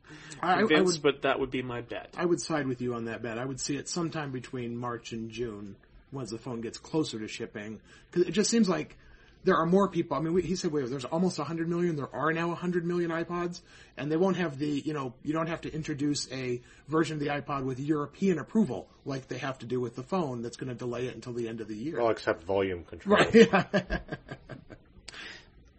I, 0.41 0.53
I 0.53 0.57
convinced, 0.59 1.03
would 1.03 1.13
but 1.13 1.21
that 1.23 1.39
would 1.39 1.51
be 1.51 1.61
my 1.61 1.81
bet. 1.81 2.15
I 2.17 2.25
would 2.25 2.41
side 2.41 2.67
with 2.67 2.81
you 2.81 2.95
on 2.95 3.05
that 3.05 3.21
bet. 3.21 3.37
I 3.37 3.45
would 3.45 3.59
see 3.59 3.75
it 3.75 3.87
sometime 3.87 4.31
between 4.31 4.75
March 4.75 5.11
and 5.11 5.29
June 5.29 5.75
once 6.11 6.31
the 6.31 6.37
phone 6.37 6.61
gets 6.61 6.77
closer 6.77 7.19
to 7.19 7.27
shipping. 7.27 7.79
Because 8.09 8.27
it 8.27 8.31
just 8.31 8.49
seems 8.49 8.67
like 8.69 8.97
there 9.43 9.55
are 9.55 9.65
more 9.65 9.87
people. 9.87 10.17
I 10.17 10.19
mean, 10.19 10.33
we, 10.33 10.41
he 10.41 10.55
said, 10.55 10.71
wait, 10.71 10.89
there's 10.89 11.05
almost 11.05 11.37
100 11.37 11.69
million. 11.69 11.95
There 11.95 12.13
are 12.13 12.33
now 12.33 12.49
100 12.49 12.85
million 12.85 13.11
iPods, 13.11 13.61
and 13.95 14.11
they 14.11 14.17
won't 14.17 14.37
have 14.37 14.59
the, 14.59 14.67
you 14.67 14.93
know, 14.93 15.13
you 15.23 15.33
don't 15.33 15.47
have 15.47 15.61
to 15.61 15.73
introduce 15.73 16.31
a 16.31 16.61
version 16.87 17.15
of 17.15 17.19
the 17.19 17.27
iPod 17.27 17.63
with 17.63 17.79
European 17.79 18.39
approval 18.39 18.89
like 19.05 19.27
they 19.27 19.37
have 19.37 19.57
to 19.59 19.65
do 19.65 19.79
with 19.79 19.95
the 19.95 20.03
phone. 20.03 20.41
That's 20.41 20.57
going 20.57 20.69
to 20.69 20.75
delay 20.75 21.07
it 21.07 21.15
until 21.15 21.33
the 21.33 21.47
end 21.47 21.61
of 21.61 21.67
the 21.67 21.75
year. 21.75 21.97
Well, 22.01 22.09
except 22.09 22.43
volume 22.43 22.83
control. 22.83 23.17
right? 23.17 23.33
Yeah. 23.35 23.99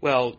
Well, 0.01 0.37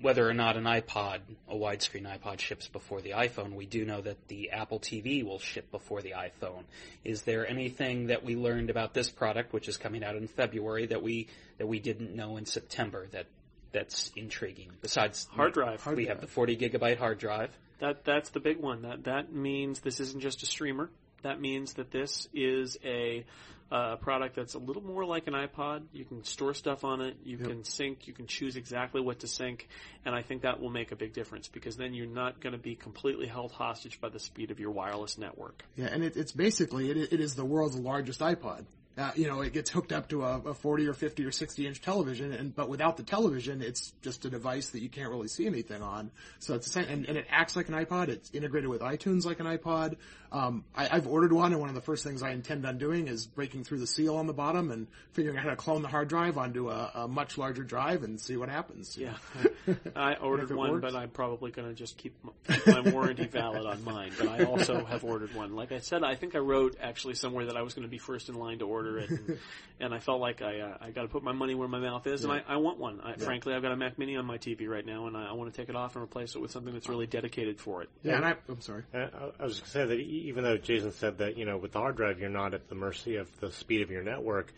whether 0.00 0.28
or 0.28 0.34
not 0.34 0.56
an 0.56 0.64
iPod, 0.64 1.20
a 1.48 1.54
widescreen 1.54 2.06
iPod 2.06 2.40
ships 2.40 2.68
before 2.68 3.00
the 3.00 3.10
iPhone, 3.10 3.54
we 3.54 3.66
do 3.66 3.84
know 3.84 4.00
that 4.00 4.28
the 4.28 4.50
Apple 4.50 4.80
TV 4.80 5.22
will 5.22 5.38
ship 5.38 5.70
before 5.70 6.00
the 6.00 6.12
iPhone. 6.12 6.64
Is 7.04 7.22
there 7.22 7.46
anything 7.46 8.06
that 8.06 8.24
we 8.24 8.34
learned 8.34 8.70
about 8.70 8.94
this 8.94 9.10
product, 9.10 9.52
which 9.52 9.68
is 9.68 9.76
coming 9.76 10.02
out 10.02 10.16
in 10.16 10.26
February, 10.26 10.86
that 10.86 11.02
we 11.02 11.28
that 11.58 11.66
we 11.66 11.78
didn't 11.78 12.14
know 12.14 12.38
in 12.38 12.46
September 12.46 13.06
that 13.12 13.26
that's 13.72 14.10
intriguing? 14.16 14.70
Besides 14.80 15.28
Hard 15.32 15.52
drive. 15.52 15.82
hard 15.82 15.96
we 15.96 16.06
have 16.06 16.20
the 16.20 16.26
40 16.26 16.56
gigabyte 16.56 16.98
hard 16.98 17.18
drive. 17.18 17.50
That 17.80 18.04
that's 18.04 18.30
the 18.30 18.40
big 18.40 18.58
one. 18.58 18.82
That 18.82 19.04
that 19.04 19.32
means 19.32 19.80
this 19.80 20.00
isn't 20.00 20.20
just 20.20 20.42
a 20.42 20.46
streamer. 20.46 20.90
That 21.22 21.40
means 21.40 21.74
that 21.74 21.90
this 21.90 22.28
is 22.34 22.78
a 22.84 23.24
uh, 23.70 23.96
product 23.96 24.34
that's 24.34 24.54
a 24.54 24.58
little 24.58 24.82
more 24.82 25.04
like 25.04 25.26
an 25.28 25.34
iPod. 25.34 25.82
You 25.92 26.04
can 26.04 26.24
store 26.24 26.54
stuff 26.54 26.84
on 26.84 27.00
it. 27.00 27.16
You 27.24 27.36
can 27.36 27.62
sync. 27.64 28.08
You 28.08 28.12
can 28.12 28.26
choose 28.26 28.56
exactly 28.56 29.00
what 29.00 29.20
to 29.20 29.28
sync, 29.28 29.68
and 30.04 30.14
I 30.14 30.22
think 30.22 30.42
that 30.42 30.60
will 30.60 30.70
make 30.70 30.90
a 30.90 30.96
big 30.96 31.12
difference 31.12 31.48
because 31.48 31.76
then 31.76 31.94
you're 31.94 32.06
not 32.06 32.40
going 32.40 32.52
to 32.52 32.58
be 32.58 32.74
completely 32.74 33.26
held 33.26 33.52
hostage 33.52 34.00
by 34.00 34.08
the 34.08 34.18
speed 34.18 34.50
of 34.50 34.58
your 34.58 34.72
wireless 34.72 35.18
network. 35.18 35.62
Yeah, 35.76 35.86
and 35.86 36.02
it, 36.02 36.16
it's 36.16 36.32
basically 36.32 36.90
it, 36.90 37.12
it 37.12 37.20
is 37.20 37.36
the 37.36 37.44
world's 37.44 37.76
largest 37.76 38.20
iPod. 38.20 38.64
Uh, 38.98 39.12
you 39.14 39.26
know, 39.28 39.40
it 39.40 39.52
gets 39.52 39.70
hooked 39.70 39.92
up 39.92 40.08
to 40.08 40.24
a, 40.24 40.38
a 40.40 40.54
40 40.54 40.86
or 40.86 40.92
50 40.92 41.24
or 41.24 41.30
60 41.30 41.66
inch 41.66 41.80
television, 41.80 42.32
and 42.32 42.54
but 42.54 42.68
without 42.68 42.96
the 42.96 43.02
television, 43.02 43.62
it's 43.62 43.92
just 44.02 44.24
a 44.24 44.30
device 44.30 44.70
that 44.70 44.82
you 44.82 44.88
can't 44.88 45.10
really 45.10 45.28
see 45.28 45.46
anything 45.46 45.80
on. 45.80 46.10
So 46.40 46.54
it's 46.54 46.66
the 46.66 46.72
same, 46.72 46.88
and, 46.88 47.06
and 47.06 47.16
it 47.16 47.26
acts 47.30 47.56
like 47.56 47.68
an 47.68 47.74
iPod. 47.74 48.08
It's 48.08 48.30
integrated 48.32 48.68
with 48.68 48.80
iTunes 48.80 49.24
like 49.24 49.40
an 49.40 49.46
iPod. 49.46 49.96
Um, 50.32 50.64
I, 50.76 50.88
I've 50.90 51.06
ordered 51.06 51.32
one, 51.32 51.52
and 51.52 51.60
one 51.60 51.68
of 51.68 51.74
the 51.74 51.80
first 51.80 52.04
things 52.04 52.22
I 52.22 52.30
intend 52.30 52.66
on 52.66 52.78
doing 52.78 53.08
is 53.08 53.26
breaking 53.26 53.64
through 53.64 53.78
the 53.78 53.86
seal 53.86 54.16
on 54.16 54.26
the 54.26 54.32
bottom 54.32 54.70
and 54.70 54.86
figuring 55.12 55.36
out 55.36 55.44
how 55.44 55.50
to 55.50 55.56
clone 55.56 55.82
the 55.82 55.88
hard 55.88 56.08
drive 56.08 56.36
onto 56.36 56.70
a, 56.70 56.90
a 56.94 57.08
much 57.08 57.38
larger 57.38 57.62
drive 57.62 58.02
and 58.02 58.20
see 58.20 58.36
what 58.36 58.48
happens. 58.48 58.96
Yeah, 58.98 59.14
I 59.96 60.14
ordered 60.14 60.52
one, 60.52 60.72
works. 60.72 60.82
but 60.82 60.94
I'm 60.94 61.10
probably 61.10 61.52
going 61.52 61.68
to 61.68 61.74
just 61.74 61.96
keep, 61.96 62.14
m- 62.24 62.32
keep 62.46 62.66
my 62.66 62.90
warranty 62.90 63.26
valid 63.26 63.66
on 63.66 63.82
mine. 63.84 64.12
But 64.18 64.28
I 64.28 64.44
also 64.44 64.84
have 64.84 65.04
ordered 65.04 65.34
one. 65.34 65.54
Like 65.54 65.72
I 65.72 65.78
said, 65.78 66.02
I 66.04 66.16
think 66.16 66.34
I 66.34 66.38
wrote 66.38 66.76
actually 66.80 67.14
somewhere 67.14 67.46
that 67.46 67.56
I 67.56 67.62
was 67.62 67.74
going 67.74 67.86
to 67.86 67.90
be 67.90 67.98
first 67.98 68.28
in 68.28 68.34
line 68.34 68.58
to 68.60 68.66
order 68.66 68.79
it, 68.86 69.10
and, 69.10 69.38
and 69.80 69.94
I 69.94 69.98
felt 69.98 70.20
like 70.20 70.42
I 70.42 70.60
uh, 70.60 70.76
I 70.80 70.90
got 70.90 71.02
to 71.02 71.08
put 71.08 71.22
my 71.22 71.32
money 71.32 71.54
where 71.54 71.68
my 71.68 71.78
mouth 71.78 72.06
is, 72.06 72.24
and 72.24 72.32
I, 72.32 72.42
I 72.46 72.56
want 72.56 72.78
one. 72.78 73.00
I, 73.00 73.14
Frankly, 73.14 73.54
I've 73.54 73.62
got 73.62 73.72
a 73.72 73.76
Mac 73.76 73.98
Mini 73.98 74.16
on 74.16 74.26
my 74.26 74.38
TV 74.38 74.68
right 74.68 74.84
now, 74.84 75.06
and 75.06 75.16
I, 75.16 75.30
I 75.30 75.32
want 75.32 75.52
to 75.52 75.60
take 75.60 75.68
it 75.68 75.76
off 75.76 75.96
and 75.96 76.04
replace 76.04 76.34
it 76.34 76.40
with 76.40 76.50
something 76.50 76.72
that's 76.72 76.88
really 76.88 77.06
dedicated 77.06 77.60
for 77.60 77.82
it. 77.82 77.90
Yeah, 78.02 78.16
and 78.16 78.24
I, 78.24 78.36
I'm 78.48 78.60
sorry. 78.60 78.84
I 78.94 79.08
I 79.38 79.44
was 79.44 79.60
going 79.60 79.64
to 79.64 79.70
say 79.70 79.86
that 79.86 79.98
e- 79.98 80.24
even 80.28 80.44
though 80.44 80.56
Jason 80.56 80.92
said 80.92 81.18
that, 81.18 81.36
you 81.36 81.44
know, 81.44 81.56
with 81.56 81.72
the 81.72 81.78
hard 81.78 81.96
drive, 81.96 82.20
you're 82.20 82.30
not 82.30 82.54
at 82.54 82.68
the 82.68 82.74
mercy 82.74 83.16
of 83.16 83.28
the 83.40 83.50
speed 83.52 83.82
of 83.82 83.90
your 83.90 84.02
network, 84.02 84.52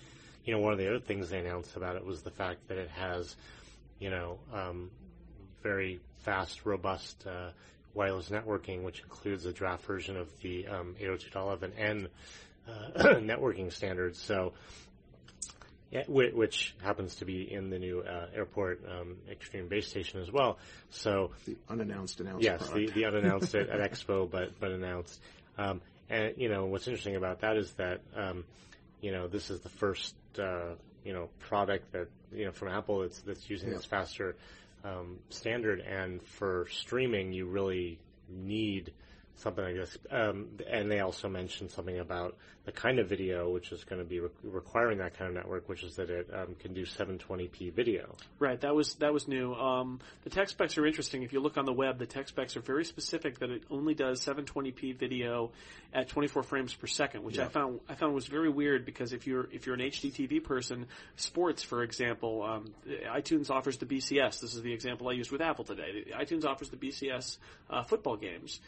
you 0.44 0.52
know, 0.52 0.60
one 0.60 0.72
of 0.72 0.78
the 0.78 0.88
other 0.88 1.00
things 1.00 1.30
they 1.30 1.38
announced 1.38 1.76
about 1.76 1.96
it 1.96 2.04
was 2.04 2.22
the 2.22 2.30
fact 2.30 2.68
that 2.68 2.78
it 2.78 2.90
has, 2.90 3.36
you 3.98 4.10
know, 4.10 4.38
um, 4.52 4.90
very 5.62 6.00
fast, 6.18 6.64
robust 6.66 7.26
uh, 7.26 7.50
wireless 7.94 8.28
networking, 8.28 8.82
which 8.82 9.00
includes 9.00 9.44
a 9.46 9.52
draft 9.52 9.84
version 9.84 10.16
of 10.16 10.28
the 10.40 10.66
um, 10.66 10.94
802.11n 11.00 12.06
uh, 12.06 12.08
networking 12.96 13.72
standards. 13.72 14.18
So, 14.20 14.52
yeah, 15.90 16.04
whi- 16.06 16.32
which 16.32 16.74
happens 16.82 17.16
to 17.16 17.24
be 17.24 17.52
in 17.52 17.68
the 17.70 17.78
new 17.78 18.00
uh, 18.00 18.26
airport 18.34 18.82
um, 18.88 19.16
Extreme 19.30 19.68
Base 19.68 19.86
Station 19.88 20.20
as 20.20 20.30
well. 20.32 20.58
So, 20.90 21.30
The 21.46 21.56
unannounced 21.68 22.20
announced 22.20 22.44
Yes, 22.44 22.68
the, 22.70 22.86
the 22.90 23.04
unannounced 23.06 23.54
at, 23.54 23.68
at 23.70 23.90
Expo, 23.92 24.30
but 24.30 24.58
but 24.58 24.70
announced. 24.70 25.20
Um, 25.58 25.80
and 26.08 26.34
you 26.36 26.48
know 26.48 26.66
what's 26.66 26.86
interesting 26.88 27.16
about 27.16 27.40
that 27.40 27.56
is 27.56 27.72
that 27.74 28.00
um, 28.16 28.44
you 29.00 29.12
know 29.12 29.28
this 29.28 29.50
is 29.50 29.60
the 29.60 29.68
first 29.68 30.14
uh, 30.38 30.74
you 31.04 31.12
know 31.12 31.28
product 31.40 31.92
that 31.92 32.08
you 32.32 32.46
know 32.46 32.52
from 32.52 32.68
Apple 32.68 33.00
that's 33.00 33.20
that's 33.20 33.48
using 33.50 33.68
Yeah. 33.70 33.76
this 33.76 33.84
faster 33.84 34.34
um, 34.84 35.18
standard, 35.28 35.80
and 35.80 36.22
for 36.22 36.66
streaming 36.70 37.32
you 37.32 37.46
really 37.46 37.98
need 38.28 38.92
something 39.36 39.64
like 39.64 39.74
this. 39.74 39.98
Um, 40.10 40.48
and 40.68 40.90
they 40.90 41.00
also 41.00 41.28
mentioned 41.28 41.70
something 41.70 41.98
about 41.98 42.36
the 42.64 42.72
kind 42.72 43.00
of 43.00 43.08
video 43.08 43.50
which 43.50 43.72
is 43.72 43.82
going 43.82 44.00
to 44.00 44.06
be 44.06 44.20
re- 44.20 44.28
requiring 44.44 44.98
that 44.98 45.18
kind 45.18 45.28
of 45.28 45.34
network, 45.34 45.68
which 45.68 45.82
is 45.82 45.96
that 45.96 46.10
it 46.10 46.28
um, 46.32 46.54
can 46.60 46.72
do 46.74 46.86
720p 46.86 47.72
video. 47.72 48.14
Right, 48.38 48.60
that 48.60 48.74
was 48.74 48.94
that 48.96 49.12
was 49.12 49.26
new. 49.26 49.52
Um, 49.54 50.00
the 50.22 50.30
tech 50.30 50.48
specs 50.48 50.78
are 50.78 50.86
interesting. 50.86 51.22
If 51.22 51.32
you 51.32 51.40
look 51.40 51.56
on 51.56 51.64
the 51.64 51.72
web, 51.72 51.98
the 51.98 52.06
tech 52.06 52.28
specs 52.28 52.56
are 52.56 52.60
very 52.60 52.84
specific 52.84 53.40
that 53.40 53.50
it 53.50 53.64
only 53.70 53.94
does 53.94 54.24
720p 54.24 54.96
video 54.96 55.50
at 55.92 56.08
24 56.08 56.42
frames 56.44 56.72
per 56.72 56.86
second, 56.86 57.24
which 57.24 57.38
I 57.38 57.48
found 57.48 57.80
I 57.88 57.94
found 57.94 58.14
was 58.14 58.26
very 58.26 58.48
weird 58.48 58.84
because 58.84 59.12
if 59.12 59.26
you're 59.26 59.48
if 59.52 59.66
you're 59.66 59.74
an 59.74 59.80
HDTV 59.80 60.44
person, 60.44 60.86
sports, 61.16 61.62
for 61.62 61.82
example, 61.82 62.42
um, 62.42 62.72
iTunes 62.86 63.50
offers 63.50 63.78
the 63.78 63.86
BCS. 63.86 64.40
This 64.40 64.54
is 64.54 64.62
the 64.62 64.72
example 64.72 65.08
I 65.08 65.12
used 65.12 65.32
with 65.32 65.40
Apple 65.40 65.64
today. 65.64 66.04
iTunes 66.16 66.44
offers 66.44 66.68
the 66.70 66.76
BCS 66.76 67.38
uh, 67.68 67.82
football 67.82 68.16
games, 68.16 68.60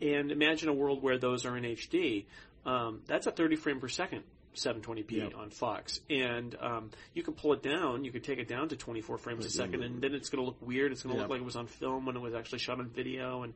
and 0.00 0.30
imagine 0.30 0.68
a 0.68 0.72
world 0.72 1.02
where 1.02 1.18
those 1.18 1.44
are 1.46 1.56
in 1.56 1.64
HD. 1.64 2.24
Um, 2.66 3.00
that's 3.06 3.26
a 3.26 3.30
30 3.30 3.56
frame 3.56 3.80
per 3.80 3.88
second 3.88 4.24
720p 4.54 5.12
Yep. 5.12 5.34
on 5.36 5.50
Fox, 5.50 6.00
and 6.10 6.56
um, 6.60 6.90
you 7.14 7.22
can 7.22 7.34
pull 7.34 7.52
it 7.52 7.62
down. 7.62 8.04
You 8.04 8.10
could 8.10 8.24
take 8.24 8.38
it 8.38 8.48
down 8.48 8.68
to 8.70 8.76
24 8.76 9.18
frames 9.18 9.46
a 9.46 9.50
second, 9.50 9.82
and 9.82 10.00
then 10.02 10.14
it's 10.14 10.28
going 10.30 10.42
to 10.42 10.46
look 10.46 10.60
weird. 10.60 10.92
It's 10.92 11.02
going 11.02 11.14
to 11.14 11.20
Yep. 11.20 11.24
look 11.28 11.30
like 11.30 11.40
it 11.40 11.44
was 11.44 11.56
on 11.56 11.66
film 11.66 12.06
when 12.06 12.16
it 12.16 12.20
was 12.20 12.34
actually 12.34 12.58
shot 12.58 12.78
on 12.80 12.88
video, 12.88 13.42
and 13.44 13.54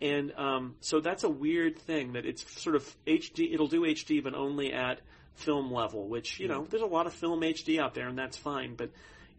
and 0.00 0.32
um, 0.36 0.74
so 0.80 1.00
that's 1.00 1.24
a 1.24 1.28
weird 1.28 1.78
thing 1.78 2.12
that 2.12 2.26
it's 2.26 2.60
sort 2.60 2.76
of 2.76 2.96
HD. 3.06 3.52
It'll 3.52 3.68
do 3.68 3.82
HD, 3.82 4.22
but 4.22 4.34
only 4.34 4.72
at 4.72 5.00
film 5.34 5.72
level. 5.72 6.06
Which 6.08 6.38
you 6.40 6.48
know, 6.48 6.66
there's 6.68 6.82
a 6.82 6.86
lot 6.86 7.06
of 7.06 7.12
film 7.14 7.40
HD 7.40 7.80
out 7.80 7.94
there, 7.94 8.08
and 8.08 8.18
that's 8.18 8.36
fine, 8.36 8.74
but 8.76 8.90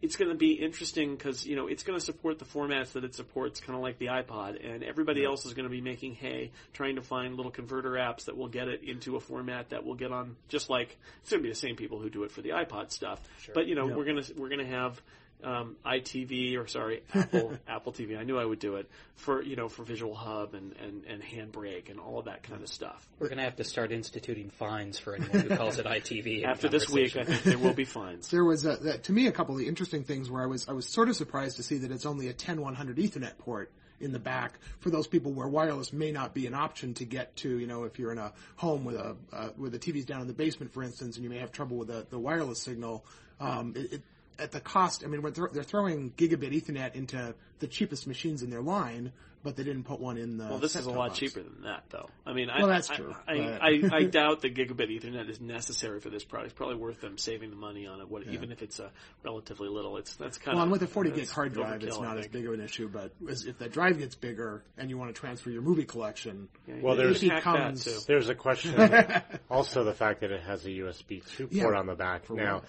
it's 0.02 0.16
going 0.16 0.30
to 0.30 0.36
be 0.36 0.52
interesting 0.52 1.16
because 1.16 1.46
you 1.46 1.56
know 1.56 1.66
it's 1.68 1.82
going 1.82 1.98
to 1.98 2.04
support 2.04 2.38
the 2.38 2.44
formats 2.44 2.92
that 2.92 3.04
it 3.04 3.14
supports, 3.14 3.60
kind 3.60 3.76
of 3.76 3.82
like 3.82 3.98
the 3.98 4.06
iPod, 4.06 4.64
and 4.64 4.82
everybody 4.82 5.24
else 5.24 5.46
is 5.46 5.54
going 5.54 5.64
to 5.64 5.70
be 5.70 5.80
making 5.80 6.14
hay 6.14 6.50
trying 6.72 6.96
to 6.96 7.02
find 7.02 7.34
little 7.36 7.50
converter 7.52 7.92
apps 7.92 8.26
that 8.26 8.36
will 8.36 8.48
get 8.48 8.68
it 8.68 8.82
into 8.82 9.16
a 9.16 9.20
format 9.20 9.70
that 9.70 9.84
will 9.84 9.94
get 9.94 10.12
on. 10.12 10.36
Just 10.48 10.68
like 10.68 10.96
it's 11.22 11.30
going 11.30 11.42
to 11.42 11.44
be 11.44 11.50
the 11.50 11.58
same 11.58 11.76
people 11.76 11.98
who 11.98 12.10
do 12.10 12.24
it 12.24 12.30
for 12.30 12.42
the 12.42 12.50
iPod 12.50 12.90
stuff, 12.90 13.20
but 13.54 13.66
you 13.66 13.74
know 13.74 13.88
Yeah. 13.88 13.94
we're 13.96 14.04
gonna 14.04 14.24
we're 14.36 14.50
gonna 14.50 14.66
have 14.66 15.00
um, 15.44 15.76
ITV 15.84 16.58
or 16.58 16.66
sorry 16.66 17.02
Apple 17.14 17.52
Apple 17.68 17.92
TV. 17.92 18.18
I 18.18 18.24
knew 18.24 18.38
I 18.38 18.44
would 18.44 18.58
do 18.58 18.76
it 18.76 18.88
for 19.16 19.42
you 19.42 19.56
know 19.56 19.68
for 19.68 19.84
Visual 19.84 20.14
Hub 20.14 20.54
and 20.54 20.74
and 20.82 21.04
and 21.04 21.22
Handbrake 21.22 21.90
and 21.90 22.00
all 22.00 22.18
of 22.18 22.26
that 22.26 22.42
kind 22.42 22.62
of 22.62 22.68
stuff. 22.68 23.06
We're 23.18 23.28
going 23.28 23.38
to 23.38 23.44
have 23.44 23.56
to 23.56 23.64
start 23.64 23.92
instituting 23.92 24.50
fines 24.50 24.98
for 24.98 25.14
anyone 25.14 25.40
who 25.40 25.56
calls 25.56 25.78
it 25.78 25.86
ITV. 25.86 26.44
After 26.44 26.68
this 26.68 26.88
week, 26.88 27.16
I 27.16 27.24
think 27.24 27.42
there 27.42 27.58
will 27.58 27.74
be 27.74 27.84
fines. 27.84 28.28
There 28.28 28.44
was 28.44 28.64
a, 28.64 28.76
that, 28.76 29.04
to 29.04 29.12
me 29.12 29.26
a 29.26 29.32
couple 29.32 29.54
of 29.54 29.60
the 29.60 29.68
interesting 29.68 30.04
things 30.04 30.30
where 30.30 30.42
I 30.42 30.46
was 30.46 30.68
I 30.68 30.72
was 30.72 30.86
sort 30.86 31.08
of 31.08 31.16
surprised 31.16 31.56
to 31.56 31.62
see 31.62 31.78
that 31.78 31.90
it's 31.90 32.06
only 32.06 32.28
a 32.28 32.32
10100 32.32 32.96
Ethernet 32.96 33.38
port 33.38 33.72
in 34.00 34.12
the 34.12 34.18
back 34.18 34.58
for 34.80 34.90
those 34.90 35.06
people 35.06 35.32
where 35.32 35.48
wireless 35.48 35.92
may 35.92 36.12
not 36.12 36.34
be 36.34 36.46
an 36.46 36.54
option 36.54 36.94
to 36.94 37.04
get 37.04 37.34
to. 37.36 37.58
You 37.58 37.66
know, 37.66 37.84
if 37.84 37.98
you're 37.98 38.12
in 38.12 38.18
a 38.18 38.32
home 38.56 38.84
with 38.84 38.96
a 38.96 39.16
uh, 39.32 39.48
with 39.56 39.72
the 39.72 39.78
TV's 39.78 40.04
down 40.04 40.20
in 40.20 40.26
the 40.26 40.34
basement, 40.34 40.72
for 40.72 40.82
instance, 40.82 41.16
and 41.16 41.24
you 41.24 41.30
may 41.30 41.38
have 41.38 41.52
trouble 41.52 41.76
with 41.76 41.88
the, 41.88 42.06
the 42.10 42.18
wireless 42.18 42.60
signal. 42.60 43.04
Um, 43.38 43.74
it, 43.76 43.92
it, 43.94 44.02
at 44.38 44.52
the 44.52 44.60
cost. 44.60 45.04
I 45.04 45.08
mean, 45.08 45.22
when 45.22 45.32
they're, 45.32 45.50
they're 45.52 45.62
throwing 45.62 46.10
gigabit 46.12 46.52
Ethernet 46.52 46.94
into 46.94 47.34
the 47.58 47.66
cheapest 47.66 48.06
machines 48.06 48.42
in 48.42 48.50
their 48.50 48.60
line, 48.62 49.12
but 49.42 49.54
they 49.56 49.62
didn't 49.62 49.84
put 49.84 50.00
one 50.00 50.18
in 50.18 50.38
the. 50.38 50.44
Well, 50.44 50.58
this 50.58 50.74
is 50.74 50.86
a 50.86 50.90
lot 50.90 51.08
box. 51.10 51.18
cheaper 51.20 51.40
than 51.40 51.62
that, 51.62 51.84
though. 51.90 52.08
I 52.26 52.32
mean, 52.32 52.48
Well, 52.48 52.66
I, 52.66 52.68
that's 52.68 52.90
I- 52.90 52.96
true, 52.96 53.14
I, 53.28 53.36
but- 53.38 53.62
I, 53.62 53.80
I, 53.98 54.02
doubt 54.04 54.42
that 54.42 54.54
gigabit 54.56 54.90
Ethernet 55.00 55.30
is 55.30 55.40
necessary 55.40 56.00
for 56.00 56.10
this 56.10 56.24
product. 56.24 56.50
It's 56.50 56.58
probably 56.58 56.74
worth 56.76 57.00
them 57.00 57.16
saving 57.16 57.50
the 57.50 57.56
money 57.56 57.86
on 57.86 58.00
it, 58.00 58.10
what, 58.10 58.24
even 58.26 58.50
if 58.50 58.60
it's 58.60 58.80
a 58.80 58.90
relatively 59.24 59.68
little. 59.68 59.96
It's 59.98 60.16
that's 60.16 60.36
kind 60.38 60.56
Well, 60.56 60.64
of 60.64 60.66
and 60.66 60.72
with 60.72 60.82
a 60.82 60.88
40 60.92 61.12
gig 61.12 61.30
hard 61.30 61.52
drive, 61.54 61.82
it's 61.82 61.96
overkill, 61.96 62.00
I 62.02 62.04
not 62.08 62.18
as 62.18 62.26
big 62.26 62.46
of 62.46 62.54
an 62.54 62.60
issue. 62.60 62.88
But 62.88 63.12
if 63.26 63.58
that 63.58 63.72
drive 63.72 63.98
gets 63.98 64.16
bigger 64.16 64.64
and 64.76 64.90
you 64.90 64.98
want 64.98 65.14
to 65.14 65.18
transfer 65.20 65.50
your 65.50 65.62
movie 65.62 65.84
collection, 65.84 66.48
Yeah, 66.66 66.74
Well, 66.82 66.96
there's- 66.96 67.20
can 67.20 67.28
becomes- 67.36 68.04
There's 68.06 68.28
a 68.28 68.34
question. 68.34 68.74
also, 69.50 69.84
the 69.84 69.94
fact 69.94 70.20
that 70.22 70.32
it 70.32 70.42
has 70.42 70.64
a 70.66 70.70
USB 70.70 71.24
2 71.36 71.48
Yeah. 71.52 71.62
port 71.62 71.76
on 71.76 71.86
the 71.86 71.94
back. 71.94 72.24
For 72.26 72.34
now, 72.34 72.54
what? 72.56 72.64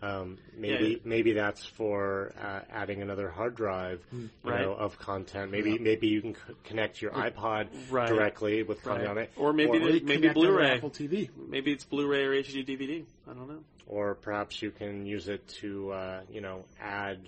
Um, 0.00 0.38
maybe 0.56 0.90
Yeah. 0.90 0.96
maybe 1.04 1.32
that's 1.32 1.64
for 1.64 2.32
uh, 2.40 2.60
adding 2.70 3.02
another 3.02 3.28
hard 3.28 3.54
drive, 3.56 4.00
you 4.12 4.28
Right. 4.44 4.60
know, 4.62 4.72
of 4.74 4.98
content. 4.98 5.50
Maybe 5.50 5.78
maybe 5.78 6.06
you 6.08 6.20
can 6.22 6.34
c- 6.34 6.40
connect 6.64 7.02
your 7.02 7.10
iPod 7.12 7.68
Right. 7.90 8.08
directly 8.08 8.62
with 8.62 8.82
content 8.82 9.08
on 9.08 9.18
it, 9.18 9.30
Or 9.36 9.52
maybe 9.52 9.70
or 9.70 9.78
the- 9.78 9.84
maybe 9.86 10.00
connect 10.00 10.24
it 10.24 10.28
to 10.28 10.34
Blu-ray. 10.34 10.70
Apple 10.76 10.90
TV. 10.90 11.30
Maybe 11.48 11.72
it's 11.72 11.84
Blu-ray 11.84 12.24
or 12.24 12.32
HD 12.34 12.62
DVD. 12.64 13.04
I 13.28 13.32
don't 13.34 13.48
know. 13.48 13.64
or 13.86 14.14
perhaps 14.16 14.60
you 14.60 14.70
can 14.70 15.06
use 15.06 15.28
it 15.28 15.48
to 15.48 15.90
uh, 15.92 16.20
you 16.30 16.40
know 16.42 16.64
add. 16.80 17.18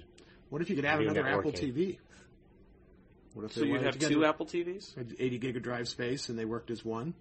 What 0.50 0.60
if 0.62 0.68
you 0.70 0.76
could 0.76 0.84
add 0.84 0.98
New 1.00 1.08
another 1.08 1.26
Apple. 1.26 1.52
TV? 1.52 1.98
What 3.34 3.46
if 3.46 3.52
So 3.52 3.64
you'd 3.64 3.82
have 3.82 3.98
two 3.98 4.24
Apple 4.24 4.44
TVs? 4.46 4.94
80 5.18 5.38
gig 5.38 5.56
of 5.56 5.62
drive 5.62 5.88
space 5.88 6.28
and 6.28 6.38
they 6.38 6.44
worked 6.44 6.70
as 6.70 6.84
one? 6.84 7.14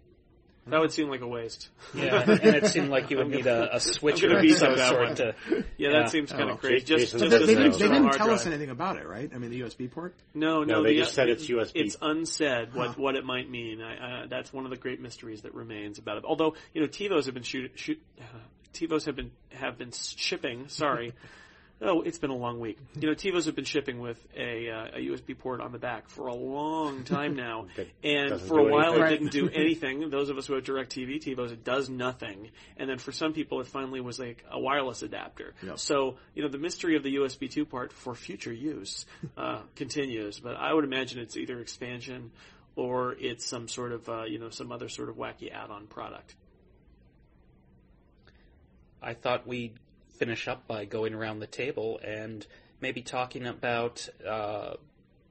That 0.68 0.82
would 0.82 0.92
seem 0.92 1.10
like 1.10 1.22
a 1.22 1.28
waste. 1.28 1.70
Yeah, 1.96 2.22
and 2.22 2.30
it 2.56 2.68
seemed 2.72 2.90
like 2.90 3.10
you 3.10 3.18
would 3.18 3.30
need 3.30 3.48
a, 3.48 3.76
a 3.76 3.80
switcher 3.80 4.28
gonna 4.28 4.40
of 4.40 4.46
veto 4.46 4.56
some 4.58 4.76
that 4.76 4.90
sort 4.90 5.02
one. 5.08 5.16
to. 5.16 5.36
Yeah, 5.50 5.62
Yeah. 5.78 5.90
that 6.02 6.10
seems 6.12 6.32
kind 6.32 6.50
Oh, 6.50 6.54
of 6.54 6.60
crazy. 6.60 6.86
Jason 6.86 6.98
Just, 7.00 7.14
doesn't 7.14 7.30
just 7.32 7.42
But 7.42 7.48
they, 7.48 7.56
didn't, 7.56 7.80
they 7.80 7.88
didn't 7.88 8.04
hard 8.04 8.16
tell 8.18 8.30
us 8.32 8.46
anything 8.46 8.70
about 8.70 8.98
it, 8.98 9.08
right? 9.08 9.32
I 9.34 9.38
mean, 9.40 9.50
the 9.50 9.62
USB 9.62 9.90
port? 9.90 10.14
No, 10.36 10.64
no, 10.64 10.76
No, 10.76 10.84
they 10.84 10.94
the- 10.94 11.00
just 11.00 11.14
said 11.16 11.28
it's 11.30 11.48
USB. 11.48 11.72
It's 11.76 11.98
unsaid 12.02 12.74
what 12.76 12.90
Huh. 12.90 12.94
what 12.98 13.16
it 13.16 13.26
might 13.26 13.50
mean. 13.50 13.82
I, 13.82 14.24
uh, 14.24 14.28
that's 14.28 14.54
one 14.54 14.66
of 14.66 14.70
the 14.72 14.78
great 14.78 15.02
mysteries 15.02 15.42
that 15.42 15.56
remains 15.56 15.98
about 15.98 16.18
it. 16.18 16.24
Although 16.26 16.56
you 16.74 16.82
know, 16.82 16.88
TiVos 16.88 17.26
have 17.26 17.34
been 17.34 17.42
shoot, 17.44 17.72
shoot 17.76 18.00
uh, 18.20 18.24
TiVos 18.74 19.06
have 19.06 19.16
been 19.16 19.32
have 19.54 19.78
been 19.80 19.92
shipping. 19.92 20.68
Sorry. 20.68 21.14
Oh, 21.82 22.02
it's 22.02 22.18
been 22.18 22.30
a 22.30 22.36
long 22.36 22.60
week. 22.60 22.78
You 23.00 23.08
know, 23.08 23.16
TiVos 23.16 23.46
have 23.46 23.56
been 23.56 23.64
shipping 23.64 24.00
with 24.00 24.22
a, 24.36 24.70
uh, 24.70 24.98
a 24.98 25.00
USB 25.00 25.38
port 25.38 25.62
on 25.62 25.72
the 25.72 25.78
back 25.78 26.10
for 26.10 26.28
a 26.28 26.34
long 26.34 27.06
time 27.06 27.36
now, 27.36 27.68
and 28.04 28.40
for 28.42 28.60
a 28.60 28.64
while 28.64 28.96
anything. 28.96 29.06
it 29.06 29.10
didn't 29.10 29.32
do 29.32 29.50
anything. 29.54 30.10
Those 30.10 30.30
of 30.30 30.38
us 30.38 30.48
who 30.48 30.56
have 30.56 30.64
DirecTV 30.66 31.24
TiVos, 31.24 31.52
it 31.54 31.64
does 31.64 31.90
nothing. 31.90 32.52
And 32.76 32.90
then 32.90 32.98
for 32.98 33.14
some 33.14 33.32
people, 33.32 33.62
it 33.62 33.68
finally 33.68 34.02
was 34.02 34.20
like 34.20 34.44
a 34.52 34.60
wireless 34.60 35.04
adapter. 35.04 35.54
Yep. 35.64 35.80
So 35.80 36.18
you 36.36 36.44
know, 36.44 36.50
the 36.50 36.58
mystery 36.58 36.98
of 36.98 37.04
the 37.04 37.16
USB 37.16 37.50
2 37.50 37.66
part 37.66 37.94
for 37.94 38.14
future 38.14 38.54
use 38.54 39.06
uh, 39.38 39.62
continues. 39.78 40.40
But 40.40 40.58
I 40.58 40.74
would 40.74 40.84
imagine 40.84 41.20
it's 41.20 41.38
either 41.38 41.62
expansion 41.62 42.32
or 42.76 43.14
it's 43.14 43.46
some 43.46 43.70
sort 43.70 43.94
of 43.94 44.10
uh, 44.10 44.24
you 44.24 44.38
know 44.38 44.50
some 44.50 44.74
other 44.74 44.90
sort 44.90 45.08
of 45.08 45.16
wacky 45.16 45.50
add-on 45.50 45.88
product. 45.88 46.36
I 49.02 49.14
thought 49.14 49.48
we'd 49.48 49.80
finish 50.20 50.48
up 50.48 50.68
by 50.68 50.86
going 50.86 51.16
around 51.16 51.40
the 51.40 51.48
table 51.48 52.00
and 52.04 52.46
maybe 52.82 53.02
talking 53.02 53.48
about. 53.48 54.08
Uh, 54.28 54.74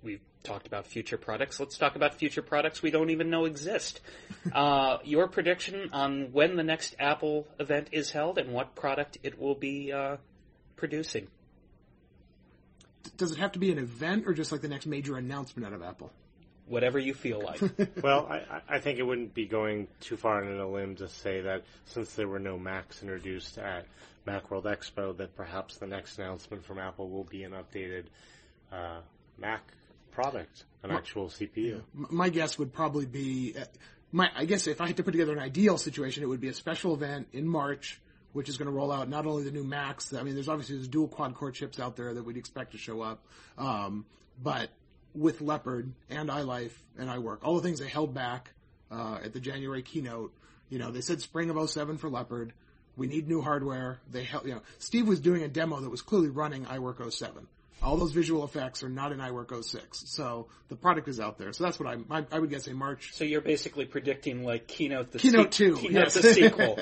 we've 0.02 0.20
talked 0.42 0.66
about 0.66 0.86
future 0.86 1.18
products. 1.18 1.60
Let's 1.60 1.76
talk 1.76 1.94
about 1.94 2.14
future 2.14 2.42
products 2.42 2.82
we 2.82 2.90
don't 2.90 3.10
even 3.10 3.30
know 3.30 3.44
exist. 3.44 4.00
uh, 4.52 4.98
your 5.04 5.28
prediction 5.28 5.90
on 5.92 6.32
when 6.32 6.56
the 6.56 6.64
next 6.64 6.96
Apple 6.98 7.46
event 7.60 7.88
is 7.92 8.10
held 8.10 8.38
and 8.38 8.52
what 8.52 8.74
product 8.74 9.18
it 9.22 9.38
will 9.38 9.54
be 9.54 9.92
uh, 9.92 10.16
producing. 10.76 11.28
Does 13.16 13.32
it 13.32 13.38
have 13.38 13.52
to 13.52 13.58
be 13.58 13.70
an 13.70 13.78
event 13.78 14.24
or 14.26 14.32
just 14.32 14.52
like 14.52 14.60
the 14.60 14.68
next 14.68 14.86
major 14.86 15.16
announcement 15.16 15.66
out 15.66 15.72
of 15.72 15.82
Apple? 15.82 16.10
Whatever 16.68 16.98
you 16.98 17.14
feel 17.14 17.42
like. 17.42 17.60
Well, 18.02 18.26
I, 18.30 18.36
I- 18.36 18.62
I 18.76 18.78
think 18.80 18.98
it 18.98 19.02
wouldn't 19.02 19.34
be 19.34 19.46
going 19.46 19.88
too 20.00 20.16
far 20.16 20.42
on 20.44 20.56
a 20.58 20.68
limb 20.68 20.96
to 20.96 21.08
say 21.08 21.40
that 21.42 21.64
since 21.86 22.12
there 22.14 22.28
were 22.28 22.38
no 22.38 22.58
Macs 22.58 23.02
introduced 23.02 23.58
at 23.58 23.86
Macworld 24.26 24.64
Expo, 24.64 25.16
that 25.16 25.34
perhaps 25.36 25.78
the 25.78 25.86
next 25.86 26.18
announcement 26.18 26.64
from 26.64 26.78
Apple 26.78 27.08
will 27.08 27.24
be 27.24 27.44
an 27.44 27.52
updated 27.52 28.04
uh, 28.72 29.00
Mac 29.38 29.62
product, 30.10 30.64
an 30.82 30.90
actual 30.90 31.28
CPU. 31.28 31.80
M- 31.96 32.06
My 32.10 32.28
guess 32.28 32.58
would 32.58 32.72
probably 32.72 33.06
be, 33.06 33.54
uh, 33.58 33.64
my 34.12 34.30
I 34.36 34.44
guess 34.44 34.66
if 34.66 34.80
I 34.80 34.86
had 34.88 34.96
to 34.98 35.02
put 35.02 35.12
together 35.12 35.32
an 35.32 35.38
ideal 35.38 35.78
situation, 35.78 36.22
it 36.22 36.26
would 36.26 36.40
be 36.40 36.48
a 36.48 36.54
special 36.54 36.94
event 36.94 37.28
in 37.32 37.46
March, 37.46 38.00
which 38.32 38.48
is 38.48 38.58
going 38.58 38.66
to 38.66 38.72
roll 38.72 38.92
out 38.92 39.08
not 39.08 39.26
only 39.26 39.44
the 39.44 39.50
new 39.50 39.64
Macs. 39.64 40.12
I 40.12 40.22
mean, 40.22 40.34
there's 40.34 40.48
obviously 40.48 40.76
there's 40.76 40.88
dual 40.88 41.08
quad 41.08 41.34
core 41.34 41.50
chips 41.52 41.80
out 41.80 41.96
there 41.96 42.12
that 42.14 42.22
we'd 42.24 42.36
expect 42.36 42.72
to 42.72 42.78
show 42.78 43.00
up, 43.00 43.22
um, 43.56 44.04
but 44.42 44.68
with 45.18 45.40
Leopard 45.40 45.92
and 46.08 46.28
iLife 46.28 46.72
and 46.96 47.08
iWork, 47.08 47.38
all 47.42 47.56
the 47.56 47.62
things 47.62 47.80
they 47.80 47.88
held 47.88 48.14
back 48.14 48.52
uh, 48.90 49.18
at 49.22 49.32
the 49.32 49.40
January 49.40 49.82
keynote. 49.82 50.32
You 50.70 50.78
know, 50.78 50.90
they 50.90 51.00
said 51.00 51.20
spring 51.20 51.50
of 51.50 51.70
07 51.70 51.98
for 51.98 52.08
Leopard. 52.08 52.52
We 52.96 53.06
need 53.06 53.28
new 53.28 53.40
hardware. 53.40 54.00
They 54.10 54.24
held, 54.24 54.46
you 54.46 54.54
know, 54.54 54.62
Steve 54.78 55.06
was 55.06 55.20
doing 55.20 55.42
a 55.42 55.48
demo 55.48 55.80
that 55.80 55.90
was 55.90 56.02
clearly 56.02 56.28
running 56.28 56.64
iWork 56.64 57.12
07. 57.12 57.46
All 57.82 57.96
those 57.96 58.12
visual 58.12 58.44
effects 58.44 58.82
are 58.82 58.88
not 58.88 59.12
in 59.12 59.18
iWork 59.18 59.64
06. 59.64 60.04
So 60.06 60.48
the 60.68 60.76
product 60.76 61.08
is 61.08 61.20
out 61.20 61.38
there. 61.38 61.52
So 61.52 61.64
that's 61.64 61.78
what 61.78 61.88
I, 61.88 62.18
I, 62.18 62.26
I 62.32 62.38
would 62.38 62.50
guess 62.50 62.66
a 62.66 62.74
March. 62.74 63.12
so 63.14 63.24
you're 63.24 63.40
basically 63.40 63.86
predicting 63.86 64.44
like 64.44 64.66
Keynote 64.66 65.12
the 65.12 65.18
Keynote 65.18 65.54
se- 65.54 65.64
2. 65.64 65.76
Keynote 65.76 65.92
yes. 65.92 66.14
the 66.14 66.22
sequel. 66.34 66.78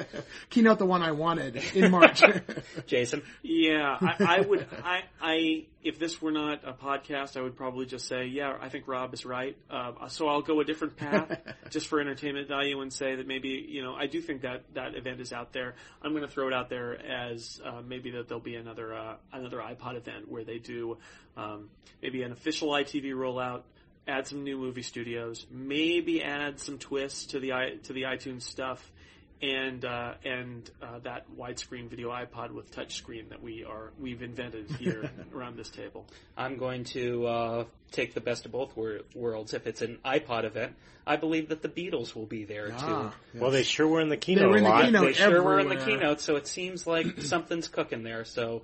Keynote 0.51 0.79
the 0.79 0.87
one 0.87 1.03
I 1.03 1.13
wanted 1.13 1.57
in 1.75 1.91
March. 1.91 2.23
Jason. 2.87 3.23
Yeah, 3.43 3.97
I, 4.01 4.39
I 4.39 4.41
would. 4.41 4.67
I, 4.83 5.03
I, 5.21 5.67
if 5.83 6.01
this 6.01 6.21
were 6.21 6.33
not 6.33 6.63
a 6.67 6.73
podcast, 6.73 7.37
I 7.37 7.43
would 7.43 7.57
probably 7.57 7.87
just 7.87 8.09
say, 8.09 8.25
yeah, 8.27 8.57
I 8.61 8.69
think 8.69 8.89
Rob 8.89 9.15
is 9.15 9.25
right. 9.25 9.57
Uh, 9.71 10.09
so 10.09 10.27
I'll 10.27 10.43
go 10.43 10.61
a 10.61 10.65
different 10.65 10.97
path 10.97 11.39
just 11.71 11.87
for 11.87 12.01
entertainment 12.01 12.49
value 12.49 12.81
and 12.81 12.93
say 12.93 13.15
that 13.15 13.27
maybe, 13.27 13.65
you 13.69 13.83
know, 13.83 13.95
I 13.95 14.07
do 14.07 14.21
think 14.21 14.43
that 14.43 14.65
that 14.75 14.97
event 14.97 15.21
is 15.21 15.33
out 15.33 15.53
there. 15.53 15.77
I'm 16.03 16.11
going 16.11 16.25
to 16.25 16.29
throw 16.29 16.49
it 16.49 16.55
out 16.55 16.69
there 16.69 17.01
as 17.01 17.61
uh, 17.65 17.83
maybe 17.87 18.11
that 18.13 18.27
there'll 18.27 18.43
be 18.43 18.57
another 18.57 18.95
uh, 18.95 19.17
another 19.33 19.59
iPod 19.59 19.97
event 19.97 20.29
where 20.29 20.43
they 20.43 20.59
do 20.59 20.86
um, 21.37 21.69
maybe 22.03 22.23
an 22.23 22.33
official 22.33 22.69
ITV 22.71 23.13
rollout. 23.15 23.63
Add 24.09 24.27
some 24.29 24.45
new 24.45 24.57
movie 24.57 24.83
studios, 24.83 25.47
maybe 25.51 26.23
add 26.23 26.61
some 26.61 26.79
twists 26.79 27.27
to 27.33 27.41
the 27.41 27.53
i 27.53 27.71
to 27.85 27.93
the 27.93 28.03
iTunes 28.03 28.43
stuff, 28.43 28.93
and 29.43 29.85
uh, 29.85 30.13
and 30.25 30.71
uh, 30.81 31.01
that 31.01 31.25
widescreen 31.37 31.89
video 31.91 32.11
iPod 32.11 32.53
with 32.53 32.71
touchscreen 32.73 33.31
that 33.31 33.43
we 33.43 33.65
are 33.65 33.91
we've 33.99 34.23
invented 34.23 34.71
here 34.79 35.11
around 35.35 35.57
this 35.57 35.71
table. 35.71 36.07
I'm 36.37 36.57
going 36.57 36.85
to 36.85 37.27
uh, 37.27 37.65
take 37.91 38.15
the 38.15 38.21
best 38.21 38.47
of 38.47 38.53
both 38.53 38.77
wor- 38.77 39.01
worlds. 39.13 39.55
If 39.55 39.67
it's 39.67 39.83
an 39.83 39.99
iPod 40.05 40.45
event, 40.45 40.77
I 41.05 41.17
believe 41.17 41.49
that 41.49 41.61
the 41.63 41.69
Beatles 41.69 42.15
will 42.15 42.27
be 42.27 42.45
there 42.45 42.71
Ah, 42.79 43.13
too. 43.33 43.41
Well, 43.41 43.51
they 43.51 43.65
sure 43.65 43.89
were 43.89 44.01
in 44.01 44.09
the 44.09 44.17
keynote 44.17 44.51
were 44.51 44.57
in 44.59 44.63
a 44.65 44.69
the 44.69 44.73
lot. 44.73 44.85
keynote. 44.85 45.05
They 45.07 45.13
sure 45.15 45.43
were 45.43 45.59
in 45.59 45.69
the 45.69 45.85
keynote, 45.85 46.21
so 46.21 46.37
it 46.37 46.47
seems 46.47 46.87
like 46.87 47.23
something's 47.23 47.67
cooking 47.67 48.05
there. 48.05 48.25
So 48.25 48.63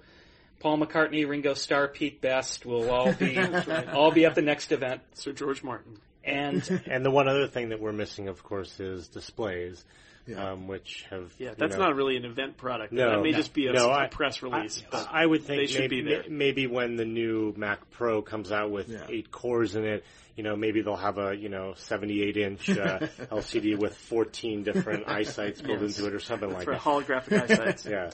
Paul 0.63 0.79
McCartney, 0.79 1.29
Ringo 1.29 1.55
Starr, 1.55 1.89
Pete 1.89 2.21
Best 2.21 2.65
will 2.65 2.89
all 2.91 3.13
be 3.13 3.37
all 3.93 4.13
be 4.13 4.25
at 4.27 4.35
the 4.37 4.43
next 4.43 4.71
event. 4.73 5.03
Sir 5.15 5.33
George 5.33 5.63
Martin. 5.65 5.99
And 6.25 6.83
And 6.87 7.05
the 7.05 7.11
one 7.11 7.27
other 7.29 7.49
thing 7.49 7.71
that 7.71 7.81
we're 7.81 7.93
missing, 7.93 8.29
of 8.29 8.45
course, 8.45 8.79
is 8.79 9.09
displays, 9.09 9.85
Yeah. 10.27 10.53
um, 10.53 10.69
which 10.69 11.05
have 11.11 11.33
Yeah, 11.37 11.51
you 11.51 11.55
that's 11.59 11.75
know, 11.77 11.83
not 11.87 11.97
really 11.97 12.17
an 12.17 12.25
event 12.25 12.57
product. 12.57 12.93
No. 12.93 13.11
that 13.11 13.23
may 13.23 13.33
No. 13.33 13.37
just 13.39 13.53
be 13.53 13.67
a, 13.67 13.73
No, 13.73 13.89
a 13.91 13.93
I- 14.05 14.07
press 14.07 14.41
release. 14.41 14.81
I, 14.83 14.87
but 14.93 15.09
I 15.11 15.27
would 15.27 15.43
think 15.43 15.63
they 15.63 15.67
should 15.67 15.81
maybe, 15.81 16.03
be 16.03 16.09
there. 16.09 16.25
maybe 16.29 16.67
when 16.69 16.95
the 16.95 17.05
new 17.05 17.53
Mac 17.57 17.91
Pro 17.91 18.23
comes 18.23 18.53
out 18.53 18.71
with 18.71 18.89
Yeah. 18.89 19.05
eight 19.09 19.33
cores 19.33 19.75
in 19.75 19.85
it, 19.85 20.05
you 20.37 20.45
know, 20.45 20.55
maybe 20.55 20.81
they'll 20.81 20.95
have 20.97 21.19
a 21.19 21.35
you 21.37 21.49
know 21.49 21.75
78 21.77 22.37
inch 22.37 22.71
uh, 22.71 23.01
LCD 23.33 23.77
with 23.77 23.97
14 23.97 24.63
different 24.63 25.07
iSights 25.07 25.61
built 25.63 25.81
Yes. 25.83 25.99
into 25.99 26.07
it 26.09 26.15
or 26.15 26.21
something 26.21 26.53
like 26.53 26.65
for 26.65 26.71
that. 26.75 26.81
holographic 26.81 27.49
iSights. 27.49 27.91
Yeah, 27.91 28.11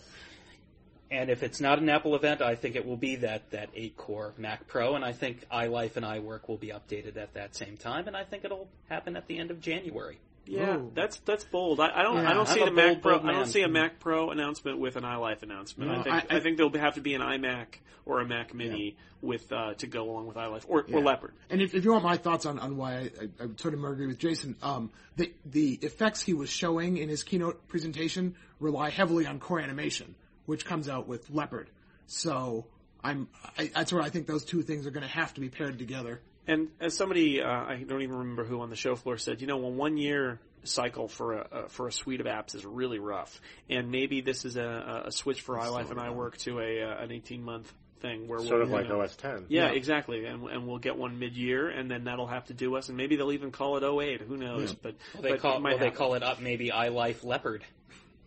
and 1.11 1.31
if 1.31 1.43
it's 1.43 1.61
not 1.61 1.79
an 1.79 1.89
Apple 1.89 2.15
event, 2.15 2.43
I 2.43 2.55
think 2.55 2.77
it 2.77 2.85
will 2.87 2.97
be 2.97 3.17
that 3.17 3.51
that 3.51 3.71
eight 3.75 3.97
core 3.97 4.33
Mac 4.37 4.67
Pro, 4.69 4.95
and 4.95 5.05
I 5.05 5.13
think 5.13 5.49
iLife 5.51 5.97
and 5.97 6.05
iWork 6.05 6.49
will 6.49 6.57
be 6.59 6.69
updated 6.69 7.17
at 7.17 7.35
that 7.35 7.55
same 7.57 7.77
time, 7.77 8.07
and 8.07 8.17
I 8.17 8.25
think 8.25 8.45
it'll 8.45 8.69
happen 8.89 9.17
at 9.17 9.27
the 9.27 9.39
end 9.39 9.51
of 9.51 9.61
January. 9.61 10.19
Yeah, 10.47 10.77
Ooh. 10.77 10.93
that's 10.95 11.19
that's 11.21 11.45
bold. 11.45 11.79
I, 11.79 11.91
I 12.01 12.03
don't 12.03 12.17
Yeah. 12.23 12.31
I 12.31 12.35
don't 12.35 12.49
see 12.49 12.63
I'm 12.63 12.69
a 12.69 12.71
a 12.71 12.75
Mac 12.75 12.87
bold, 12.87 13.03
Pro. 13.03 13.19
bold 13.19 13.29
I 13.29 13.33
don't 13.33 13.47
see 13.47 13.63
a 13.63 13.69
Mac 13.69 14.01
Pro 14.01 14.31
announcement 14.31 14.79
with 14.79 14.97
an 14.97 15.03
iLife 15.05 15.43
announcement. 15.43 15.91
No, 15.91 15.99
I 15.99 16.03
think 16.03 16.15
I- 16.15 16.35
I, 16.35 16.37
I- 16.39 16.41
think 16.41 16.57
there'll 16.57 16.73
have 16.79 16.95
to 16.95 17.01
be 17.03 17.15
an 17.15 17.21
iMac 17.21 17.67
or 18.07 18.21
a 18.21 18.27
Mac 18.27 18.55
Mini 18.55 18.97
with 19.21 19.53
uh, 19.53 19.75
to 19.75 19.87
go 19.87 20.09
along 20.11 20.27
with 20.27 20.37
iLife 20.39 20.65
or, 20.67 20.87
or 20.91 21.03
Leopard. 21.03 21.35
And 21.51 21.61
if, 21.61 21.75
if 21.75 21.85
you 21.85 21.93
want 21.93 22.05
my 22.05 22.17
thoughts 22.17 22.47
on, 22.47 22.59
on 22.59 22.79
why 22.79 22.93
I, 22.95 22.97
I, 22.99 23.45
I 23.45 23.47
sort 23.59 23.75
of 23.75 23.85
agree 23.85 24.07
with 24.07 24.19
Jason, 24.19 24.57
um, 24.63 24.91
the 25.17 25.31
the 25.45 25.75
effects 25.83 26.23
he 26.23 26.33
was 26.33 26.49
showing 26.49 26.97
in 26.97 27.11
his 27.11 27.23
keynote 27.23 27.69
presentation 27.69 28.35
rely 28.61 28.89
heavily 28.89 29.27
on 29.27 29.39
core 29.41 29.61
animation, 29.61 30.15
which 30.49 30.65
comes 30.65 30.89
out 30.89 31.07
with 31.07 31.29
Leopard. 31.31 31.69
So 32.07 32.65
I'm 33.05 33.29
I, 33.59 33.71
that's 33.75 33.93
where 33.93 34.03
I 34.03 34.09
think 34.09 34.27
those 34.27 34.45
two 34.47 34.63
things 34.63 34.87
are 34.87 34.91
going 34.91 35.03
to 35.07 35.13
have 35.13 35.35
to 35.35 35.41
be 35.43 35.51
paired 35.51 35.79
together. 35.79 36.23
And 36.47 36.69
as 36.81 36.97
somebody, 36.97 37.43
uh, 37.43 37.47
I 37.47 37.85
don't 37.87 38.01
even 38.01 38.17
remember 38.17 38.45
who 38.45 38.63
on 38.63 38.71
the 38.71 38.77
show 38.77 38.97
floor 38.97 39.19
said, 39.19 39.43
you 39.43 39.47
know, 39.47 39.63
a 39.63 39.69
one 39.69 39.99
year 39.99 40.41
cycle 40.65 41.07
for 41.07 41.35
a, 41.35 41.41
uh, 41.53 41.69
for 41.69 41.89
a 41.89 41.93
suite 41.93 42.23
of 42.23 42.27
apps 42.27 42.55
is 42.55 42.65
really 42.65 42.99
rough. 42.99 43.43
And 43.69 43.91
maybe 43.91 44.23
this 44.23 44.47
is 44.47 44.57
a, 44.57 45.03
a 45.07 45.13
switch 45.13 45.43
for 45.43 45.57
iLife 45.57 45.91
and 45.91 46.01
iWork 46.01 46.39
to 46.45 46.61
a, 46.61 46.83
uh, 46.83 47.05
an 47.05 47.13
18 47.13 47.43
month 47.43 47.71
thing 48.01 48.27
where 48.27 48.39
sort 48.39 48.53
we'll, 48.53 48.63
of 48.63 48.71
like 48.71 48.85
you 48.85 48.95
know, 48.95 49.03
OS 49.03 49.15
10. 49.17 49.47
Yeah, 49.51 49.67
Yeah. 49.67 49.73
exactly. 49.73 50.25
And, 50.25 50.49
and 50.49 50.67
we'll 50.67 50.79
get 50.79 50.97
one 50.97 51.19
mid-year, 51.19 51.69
and 51.69 51.91
then 51.91 52.05
that'll 52.05 52.27
have 52.27 52.47
to 52.47 52.55
do 52.55 52.77
us. 52.77 52.89
And 52.89 52.97
maybe 52.97 53.17
they'll 53.17 53.33
even 53.33 53.51
call 53.51 53.77
it 53.77 53.83
08. 53.85 54.23
Who 54.23 54.39
knows? 54.39 54.73
But, 54.73 54.95
Well, 55.13 55.23
they 55.23 55.31
but 55.33 55.41
call 55.41 55.57
it 55.59 55.61
might 55.61 55.79
well, 55.79 55.91
they 55.91 55.91
call 55.91 56.15
it 56.15 56.23
up 56.23 56.41
maybe 56.41 56.71
iLife 56.71 57.25
Leopard. 57.25 57.65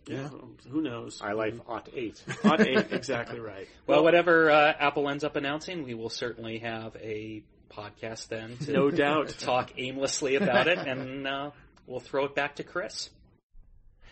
Yeah, 0.06 0.28
who 0.68 0.82
knows? 0.82 1.20
iLife 1.20 1.60
Aught 1.68 1.88
8. 1.94 2.24
Odd 2.44 2.60
eight, 2.60 2.86
exactly 2.90 3.38
right. 3.38 3.68
Well, 3.86 4.02
whatever 4.02 4.50
uh, 4.50 4.72
Apple 4.78 5.08
ends 5.08 5.22
up 5.22 5.36
announcing, 5.36 5.84
we 5.84 5.94
will 5.94 6.08
certainly 6.10 6.58
have 6.58 6.96
a 6.96 7.42
podcast 7.70 8.28
then 8.28 8.56
to 8.58 8.72
No 8.72 8.90
doubt. 8.90 9.28
talk 9.40 9.72
aimlessly 9.78 10.36
about 10.36 10.66
it, 10.66 10.78
and 10.78 11.26
uh, 11.26 11.50
we'll 11.86 12.00
throw 12.00 12.24
it 12.24 12.34
back 12.34 12.56
to 12.56 12.64
Chris. 12.64 13.10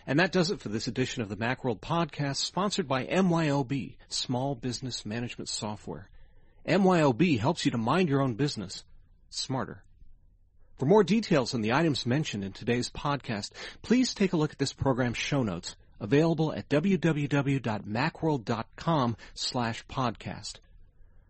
And 0.07 0.19
that 0.19 0.31
does 0.31 0.49
it 0.49 0.59
for 0.61 0.69
this 0.69 0.87
edition 0.87 1.21
of 1.21 1.29
the 1.29 1.37
Macworld 1.37 1.79
podcast 1.79 2.37
sponsored 2.37 2.87
by 2.87 3.05
MYOB, 3.05 3.95
Small 4.07 4.55
Business 4.55 5.05
Management 5.05 5.47
Software. 5.47 6.09
MYOB 6.67 7.39
helps 7.39 7.65
you 7.65 7.71
to 7.71 7.77
mind 7.77 8.09
your 8.09 8.21
own 8.21 8.33
business 8.35 8.83
smarter. 9.29 9.83
For 10.79 10.85
more 10.87 11.03
details 11.03 11.53
on 11.53 11.61
the 11.61 11.73
items 11.73 12.07
mentioned 12.07 12.43
in 12.43 12.53
today's 12.53 12.89
podcast, 12.89 13.51
please 13.83 14.15
take 14.15 14.33
a 14.33 14.37
look 14.37 14.51
at 14.51 14.57
this 14.57 14.73
program's 14.73 15.17
show 15.17 15.43
notes 15.43 15.75
available 16.01 16.51
at 16.51 16.67
www.macworld.com 16.67 19.17
slash 19.33 19.85
podcast. 19.87 20.55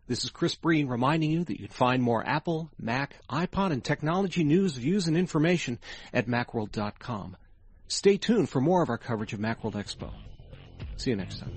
This 0.08 0.24
is 0.24 0.32
Chris 0.32 0.56
Breen 0.56 0.88
reminding 0.88 1.30
you 1.32 1.44
that 1.44 1.60
you 1.60 1.68
can 1.68 1.76
find 1.76 2.02
more 2.02 2.28
Apple, 2.28 2.72
Mac, 2.80 3.18
iPod, 3.30 3.72
and 3.72 3.84
technology 3.84 4.44
news, 4.44 4.78
views, 4.78 5.08
and 5.08 5.16
information 5.16 5.78
at 6.12 6.26
macworld.com. 6.28 7.38
Stay 7.88 8.18
tuned 8.18 8.50
for 8.50 8.60
more 8.60 8.82
of 8.82 8.90
our 8.90 8.98
coverage 8.98 9.34
of 9.34 9.40
Macworld 9.40 9.74
Expo. 9.74 10.12
See 10.98 11.12
you 11.12 11.16
next 11.16 11.40
time. 11.40 11.52